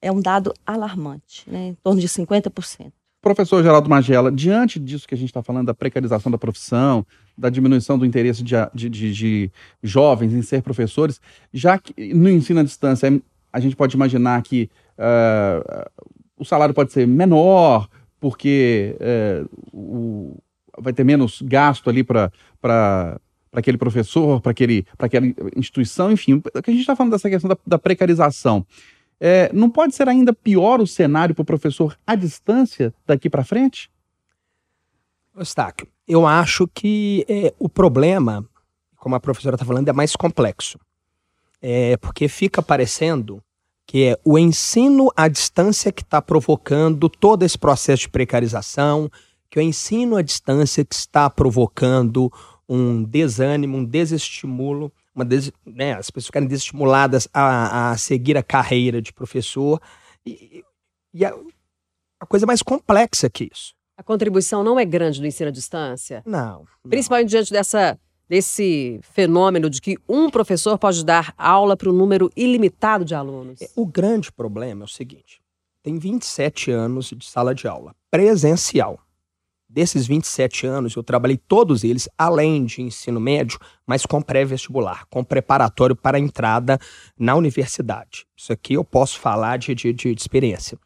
é 0.01 0.11
um 0.11 0.21
dado 0.21 0.53
alarmante, 0.65 1.49
né, 1.49 1.69
em 1.69 1.73
torno 1.75 1.99
de 1.99 2.07
50%. 2.07 2.91
Professor 3.21 3.63
Geraldo 3.63 3.89
Magela, 3.89 4.31
diante 4.31 4.79
disso 4.79 5.07
que 5.07 5.15
a 5.15 5.17
gente 5.17 5.29
está 5.29 5.41
falando, 5.41 5.65
da 5.65 5.73
precarização 5.73 6.31
da 6.31 6.37
profissão, 6.37 7.03
da 7.35 7.49
diminuição 7.49 7.97
do 7.97 8.05
interesse 8.05 8.43
de, 8.43 8.53
de, 8.71 8.87
de, 8.87 9.13
de, 9.13 9.51
jovens 9.81 10.31
em 10.31 10.43
ser 10.43 10.61
professores, 10.61 11.19
já 11.51 11.79
que 11.79 12.13
no 12.13 12.29
ensino 12.29 12.59
à 12.59 12.63
distância 12.63 13.19
a 13.51 13.59
gente 13.59 13.75
pode 13.75 13.95
imaginar 13.95 14.39
que 14.43 14.69
uh, 14.99 15.89
o 16.37 16.45
salário 16.45 16.75
pode 16.75 16.91
ser 16.91 17.07
menor, 17.07 17.89
porque 18.19 18.95
uh, 18.99 19.49
o, 19.73 20.37
vai 20.77 20.93
ter 20.93 21.03
menos 21.03 21.41
gasto 21.41 21.89
ali 21.89 22.03
para 22.03 23.19
para 23.55 23.61
aquele 23.61 23.77
professor, 23.77 24.41
para 24.41 24.51
aquela 24.51 25.25
instituição, 25.55 26.11
enfim. 26.11 26.41
A 26.53 26.71
gente 26.71 26.81
está 26.81 26.93
falando 26.93 27.13
dessa 27.13 27.29
questão 27.29 27.47
da, 27.47 27.57
da 27.65 27.79
precarização. 27.79 28.67
É, 29.17 29.49
não 29.53 29.69
pode 29.69 29.95
ser 29.95 30.09
ainda 30.09 30.33
pior 30.33 30.81
o 30.81 30.87
cenário 30.87 31.33
para 31.33 31.41
o 31.41 31.45
professor 31.45 31.97
à 32.05 32.15
distância 32.15 32.93
daqui 33.07 33.29
para 33.29 33.45
frente? 33.45 33.89
Eustáquio, 35.37 35.87
eu 36.05 36.27
acho 36.27 36.67
que 36.67 37.25
é, 37.29 37.53
o 37.57 37.69
problema, 37.69 38.45
como 38.97 39.15
a 39.15 39.21
professora 39.21 39.55
está 39.55 39.65
falando, 39.65 39.87
é 39.87 39.93
mais 39.93 40.17
complexo. 40.17 40.77
É, 41.61 41.95
porque 41.95 42.27
fica 42.27 42.61
parecendo 42.61 43.41
que 43.87 44.03
é 44.03 44.19
o 44.25 44.37
ensino 44.37 45.09
à 45.15 45.29
distância 45.29 45.93
que 45.93 46.01
está 46.01 46.21
provocando 46.21 47.07
todo 47.07 47.43
esse 47.43 47.57
processo 47.57 48.01
de 48.01 48.09
precarização, 48.09 49.09
que 49.49 49.59
o 49.59 49.61
ensino 49.61 50.17
à 50.17 50.21
distância 50.21 50.83
que 50.83 50.95
está 50.95 51.29
provocando 51.29 52.29
um 52.67 53.03
desânimo, 53.03 53.77
um 53.77 53.85
desestimulo, 53.85 54.91
uma 55.13 55.23
des, 55.23 55.51
né, 55.65 55.93
as 55.93 56.09
pessoas 56.09 56.27
ficarem 56.27 56.47
desestimuladas 56.47 57.27
a, 57.33 57.91
a 57.91 57.97
seguir 57.97 58.37
a 58.37 58.43
carreira 58.43 59.01
de 59.01 59.13
professor. 59.13 59.81
E, 60.25 60.63
e 61.13 61.25
a, 61.25 61.33
a 62.19 62.25
coisa 62.25 62.45
mais 62.45 62.61
complexa 62.61 63.29
que 63.29 63.49
isso. 63.51 63.73
A 63.97 64.03
contribuição 64.03 64.63
não 64.63 64.79
é 64.79 64.83
grande 64.83 65.21
no 65.21 65.27
ensino 65.27 65.49
à 65.49 65.51
distância? 65.51 66.21
Não. 66.25 66.65
não. 66.83 66.89
Principalmente 66.89 67.29
diante 67.29 67.51
dessa, 67.51 67.97
desse 68.27 68.99
fenômeno 69.01 69.69
de 69.69 69.79
que 69.79 69.97
um 70.07 70.29
professor 70.29 70.77
pode 70.77 71.05
dar 71.05 71.33
aula 71.37 71.77
para 71.77 71.89
um 71.89 71.93
número 71.93 72.29
ilimitado 72.35 73.05
de 73.05 73.15
alunos. 73.15 73.61
É, 73.61 73.69
o 73.75 73.85
grande 73.85 74.31
problema 74.31 74.83
é 74.83 74.85
o 74.85 74.89
seguinte: 74.89 75.41
tem 75.81 75.97
27 75.97 76.71
anos 76.71 77.13
de 77.15 77.25
sala 77.25 77.55
de 77.55 77.67
aula 77.67 77.95
presencial. 78.11 78.99
Desses 79.67 80.07
27 80.07 80.67
anos, 80.67 80.95
eu 80.95 81.03
trabalhei 81.03 81.37
todos 81.37 81.83
eles, 81.83 82.07
além 82.17 82.65
de 82.65 82.81
ensino 82.81 83.19
médio, 83.19 83.59
mas 83.85 84.05
com 84.05 84.21
pré-vestibular, 84.21 85.05
com 85.09 85.23
preparatório 85.23 85.95
para 85.95 86.17
a 86.17 86.19
entrada 86.19 86.79
na 87.17 87.35
universidade. 87.35 88.25
Isso 88.37 88.53
aqui 88.53 88.75
eu 88.75 88.83
posso 88.83 89.19
falar 89.19 89.57
de, 89.57 89.73
de, 89.73 89.91
de 89.91 90.13
experiência. 90.13 90.77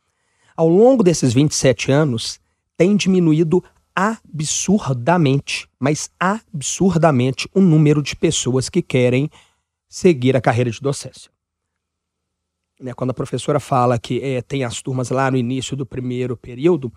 Ao 0.55 0.67
longo 0.67 1.03
desses 1.03 1.33
27 1.33 1.91
anos, 1.91 2.39
tem 2.75 2.95
diminuído 2.95 3.63
absurdamente, 3.93 5.67
mas 5.77 6.09
absurdamente, 6.19 7.49
o 7.53 7.59
número 7.59 8.01
de 8.01 8.15
pessoas 8.15 8.69
que 8.69 8.81
querem 8.81 9.29
seguir 9.89 10.37
a 10.37 10.41
carreira 10.41 10.71
de 10.71 10.79
docência. 10.79 11.29
Né, 12.79 12.93
quando 12.93 13.09
a 13.09 13.13
professora 13.13 13.59
fala 13.59 13.99
que 13.99 14.23
é, 14.23 14.41
tem 14.41 14.63
as 14.63 14.81
turmas 14.81 15.09
lá 15.09 15.29
no 15.29 15.35
início 15.35 15.75
do 15.75 15.85
primeiro 15.85 16.37
período, 16.37 16.93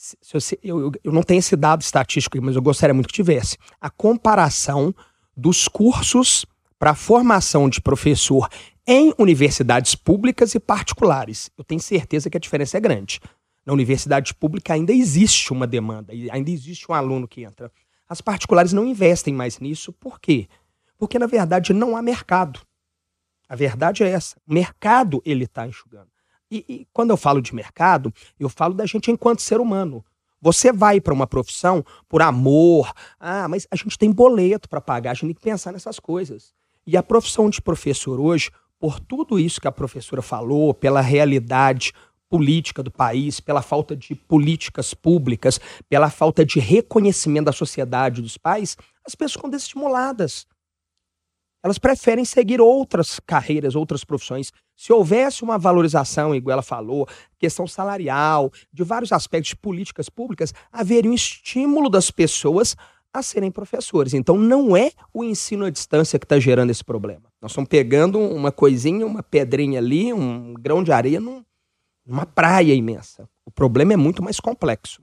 se, 0.00 0.40
se, 0.40 0.58
eu, 0.62 0.90
eu 1.04 1.12
não 1.12 1.22
tenho 1.22 1.40
esse 1.40 1.54
dado 1.54 1.82
estatístico, 1.82 2.40
mas 2.40 2.56
eu 2.56 2.62
gostaria 2.62 2.94
muito 2.94 3.08
que 3.08 3.12
tivesse, 3.12 3.58
a 3.78 3.90
comparação 3.90 4.94
dos 5.36 5.68
cursos 5.68 6.46
para 6.78 6.94
formação 6.94 7.68
de 7.68 7.82
professor 7.82 8.48
em 8.86 9.12
universidades 9.18 9.94
públicas 9.94 10.54
e 10.54 10.60
particulares. 10.60 11.50
Eu 11.56 11.62
tenho 11.62 11.80
certeza 11.80 12.30
que 12.30 12.36
a 12.38 12.40
diferença 12.40 12.78
é 12.78 12.80
grande. 12.80 13.20
Na 13.66 13.74
universidade 13.74 14.32
pública 14.32 14.72
ainda 14.72 14.90
existe 14.90 15.52
uma 15.52 15.66
demanda, 15.66 16.14
ainda 16.32 16.50
existe 16.50 16.90
um 16.90 16.94
aluno 16.94 17.28
que 17.28 17.44
entra. 17.44 17.70
As 18.08 18.22
particulares 18.22 18.72
não 18.72 18.86
investem 18.86 19.34
mais 19.34 19.58
nisso, 19.58 19.92
por 19.92 20.18
quê? 20.18 20.48
Porque, 20.96 21.18
na 21.18 21.26
verdade, 21.26 21.74
não 21.74 21.94
há 21.94 22.00
mercado. 22.00 22.60
A 23.46 23.54
verdade 23.54 24.02
é 24.02 24.08
essa. 24.08 24.36
O 24.48 24.54
mercado 24.54 25.20
ele 25.26 25.44
está 25.44 25.66
enxugando. 25.66 26.08
E, 26.50 26.64
e 26.68 26.86
quando 26.92 27.10
eu 27.10 27.16
falo 27.16 27.40
de 27.40 27.54
mercado, 27.54 28.12
eu 28.38 28.48
falo 28.48 28.74
da 28.74 28.84
gente 28.84 29.10
enquanto 29.10 29.40
ser 29.40 29.60
humano. 29.60 30.04
Você 30.42 30.72
vai 30.72 31.00
para 31.00 31.12
uma 31.12 31.26
profissão 31.26 31.84
por 32.08 32.22
amor. 32.22 32.92
Ah, 33.18 33.46
mas 33.46 33.66
a 33.70 33.76
gente 33.76 33.98
tem 33.98 34.10
boleto 34.10 34.68
para 34.68 34.80
pagar, 34.80 35.10
a 35.10 35.14
gente 35.14 35.26
tem 35.26 35.34
que 35.34 35.40
pensar 35.40 35.72
nessas 35.72 36.00
coisas. 36.00 36.54
E 36.86 36.96
a 36.96 37.02
profissão 37.02 37.50
de 37.50 37.60
professor 37.60 38.18
hoje, 38.18 38.50
por 38.78 38.98
tudo 38.98 39.38
isso 39.38 39.60
que 39.60 39.68
a 39.68 39.72
professora 39.72 40.22
falou, 40.22 40.72
pela 40.72 41.00
realidade 41.00 41.92
política 42.28 42.82
do 42.82 42.90
país, 42.90 43.40
pela 43.40 43.60
falta 43.60 43.94
de 43.94 44.14
políticas 44.14 44.94
públicas, 44.94 45.60
pela 45.88 46.08
falta 46.08 46.44
de 46.44 46.58
reconhecimento 46.58 47.46
da 47.46 47.52
sociedade 47.52 48.22
dos 48.22 48.38
pais, 48.38 48.76
as 49.04 49.14
pessoas 49.14 49.32
ficam 49.32 49.50
desestimuladas 49.50 50.46
elas 51.62 51.78
preferem 51.78 52.24
seguir 52.24 52.60
outras 52.60 53.20
carreiras, 53.20 53.74
outras 53.74 54.04
profissões. 54.04 54.52
Se 54.76 54.92
houvesse 54.92 55.42
uma 55.42 55.58
valorização, 55.58 56.34
igual 56.34 56.54
ela 56.54 56.62
falou, 56.62 57.06
questão 57.38 57.66
salarial, 57.66 58.50
de 58.72 58.82
vários 58.82 59.12
aspectos 59.12 59.50
de 59.50 59.56
políticas 59.56 60.08
públicas, 60.08 60.54
haveria 60.72 61.10
um 61.10 61.14
estímulo 61.14 61.90
das 61.90 62.10
pessoas 62.10 62.76
a 63.12 63.22
serem 63.22 63.50
professores. 63.50 64.14
Então, 64.14 64.38
não 64.38 64.76
é 64.76 64.92
o 65.12 65.24
ensino 65.24 65.64
à 65.64 65.70
distância 65.70 66.18
que 66.18 66.24
está 66.24 66.38
gerando 66.38 66.70
esse 66.70 66.84
problema. 66.84 67.22
Nós 67.42 67.50
estamos 67.50 67.68
pegando 67.68 68.18
uma 68.18 68.52
coisinha, 68.52 69.04
uma 69.04 69.22
pedrinha 69.22 69.80
ali, 69.80 70.12
um 70.12 70.54
grão 70.54 70.82
de 70.82 70.92
areia 70.92 71.20
num, 71.20 71.44
numa 72.06 72.24
praia 72.24 72.72
imensa. 72.72 73.28
O 73.44 73.50
problema 73.50 73.92
é 73.92 73.96
muito 73.96 74.22
mais 74.22 74.38
complexo. 74.38 75.02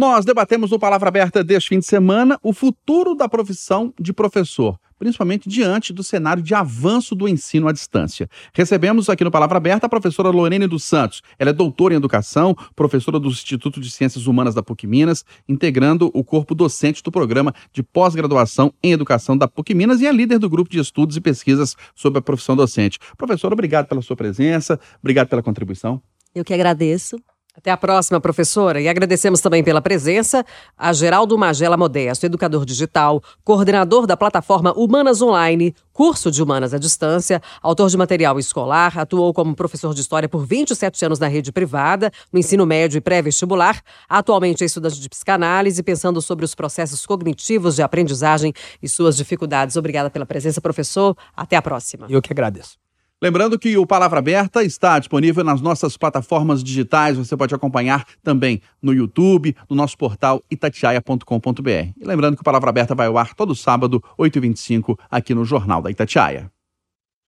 Nós 0.00 0.24
debatemos 0.24 0.70
no 0.70 0.78
Palavra 0.78 1.10
Aberta 1.10 1.44
deste 1.44 1.68
fim 1.68 1.78
de 1.78 1.84
semana 1.84 2.38
o 2.42 2.54
futuro 2.54 3.14
da 3.14 3.28
profissão 3.28 3.92
de 4.00 4.14
professor 4.14 4.78
principalmente 4.98 5.48
diante 5.48 5.94
do 5.94 6.02
cenário 6.02 6.42
de 6.42 6.54
avanço 6.54 7.14
do 7.14 7.26
ensino 7.26 7.66
à 7.66 7.72
distância. 7.72 8.28
Recebemos 8.52 9.08
aqui 9.08 9.24
no 9.24 9.30
Palavra 9.30 9.56
Aberta 9.56 9.86
a 9.86 9.88
professora 9.88 10.28
Lorene 10.28 10.66
dos 10.66 10.84
Santos. 10.84 11.22
Ela 11.38 11.50
é 11.50 11.52
doutora 11.54 11.94
em 11.94 11.96
educação, 11.96 12.54
professora 12.76 13.18
do 13.18 13.28
Instituto 13.28 13.80
de 13.80 13.90
Ciências 13.90 14.26
Humanas 14.26 14.54
da 14.54 14.62
PUC 14.62 14.86
Minas, 14.86 15.24
integrando 15.48 16.10
o 16.12 16.22
corpo 16.22 16.54
docente 16.54 17.02
do 17.02 17.10
programa 17.10 17.54
de 17.72 17.82
pós-graduação 17.82 18.74
em 18.82 18.92
educação 18.92 19.38
da 19.38 19.48
PUC 19.48 19.74
Minas 19.74 20.02
e 20.02 20.06
é 20.06 20.12
líder 20.12 20.38
do 20.38 20.50
grupo 20.50 20.70
de 20.70 20.78
estudos 20.78 21.16
e 21.16 21.20
pesquisas 21.20 21.74
sobre 21.94 22.18
a 22.18 22.22
profissão 22.22 22.54
docente. 22.54 22.98
Professora, 23.16 23.54
obrigado 23.54 23.86
pela 23.86 24.02
sua 24.02 24.16
presença, 24.16 24.78
obrigado 25.02 25.28
pela 25.28 25.42
contribuição. 25.42 26.02
Eu 26.34 26.44
que 26.44 26.52
agradeço. 26.52 27.16
Até 27.56 27.70
a 27.70 27.76
próxima, 27.76 28.20
professora. 28.20 28.80
E 28.80 28.88
agradecemos 28.88 29.40
também 29.40 29.62
pela 29.62 29.82
presença 29.82 30.44
a 30.78 30.92
Geraldo 30.92 31.36
Magela 31.36 31.76
Modesto, 31.76 32.24
educador 32.24 32.64
digital, 32.64 33.20
coordenador 33.44 34.06
da 34.06 34.16
plataforma 34.16 34.72
Humanas 34.76 35.20
Online, 35.20 35.74
curso 35.92 36.30
de 36.30 36.42
Humanas 36.42 36.72
à 36.72 36.78
Distância, 36.78 37.42
autor 37.60 37.90
de 37.90 37.96
material 37.96 38.38
escolar, 38.38 38.96
atuou 38.98 39.34
como 39.34 39.54
professor 39.54 39.92
de 39.92 40.00
História 40.00 40.28
por 40.28 40.46
27 40.46 41.04
anos 41.04 41.18
na 41.18 41.26
rede 41.26 41.50
privada, 41.50 42.10
no 42.32 42.38
ensino 42.38 42.64
médio 42.64 42.96
e 42.96 43.00
pré-vestibular. 43.00 43.82
Atualmente 44.08 44.62
é 44.62 44.66
estudante 44.66 45.00
de 45.00 45.08
psicanálise, 45.08 45.82
pensando 45.82 46.22
sobre 46.22 46.44
os 46.44 46.54
processos 46.54 47.04
cognitivos 47.04 47.74
de 47.74 47.82
aprendizagem 47.82 48.54
e 48.80 48.88
suas 48.88 49.16
dificuldades. 49.16 49.76
Obrigada 49.76 50.08
pela 50.08 50.24
presença, 50.24 50.60
professor. 50.60 51.16
Até 51.36 51.56
a 51.56 51.62
próxima. 51.62 52.06
Eu 52.08 52.22
que 52.22 52.32
agradeço. 52.32 52.79
Lembrando 53.22 53.58
que 53.58 53.76
o 53.76 53.86
Palavra 53.86 54.18
Aberta 54.18 54.64
está 54.64 54.98
disponível 54.98 55.44
nas 55.44 55.60
nossas 55.60 55.94
plataformas 55.94 56.64
digitais. 56.64 57.18
Você 57.18 57.36
pode 57.36 57.54
acompanhar 57.54 58.06
também 58.22 58.62
no 58.80 58.94
YouTube, 58.94 59.54
no 59.68 59.76
nosso 59.76 59.98
portal 59.98 60.42
itatiaia.com.br. 60.50 61.92
E 62.00 62.04
lembrando 62.04 62.36
que 62.36 62.40
o 62.40 62.44
Palavra 62.44 62.70
Aberta 62.70 62.94
vai 62.94 63.08
ao 63.08 63.18
ar 63.18 63.34
todo 63.34 63.54
sábado, 63.54 64.02
8h25, 64.18 64.98
aqui 65.10 65.34
no 65.34 65.44
Jornal 65.44 65.82
da 65.82 65.90
Itatiaia. 65.90 66.50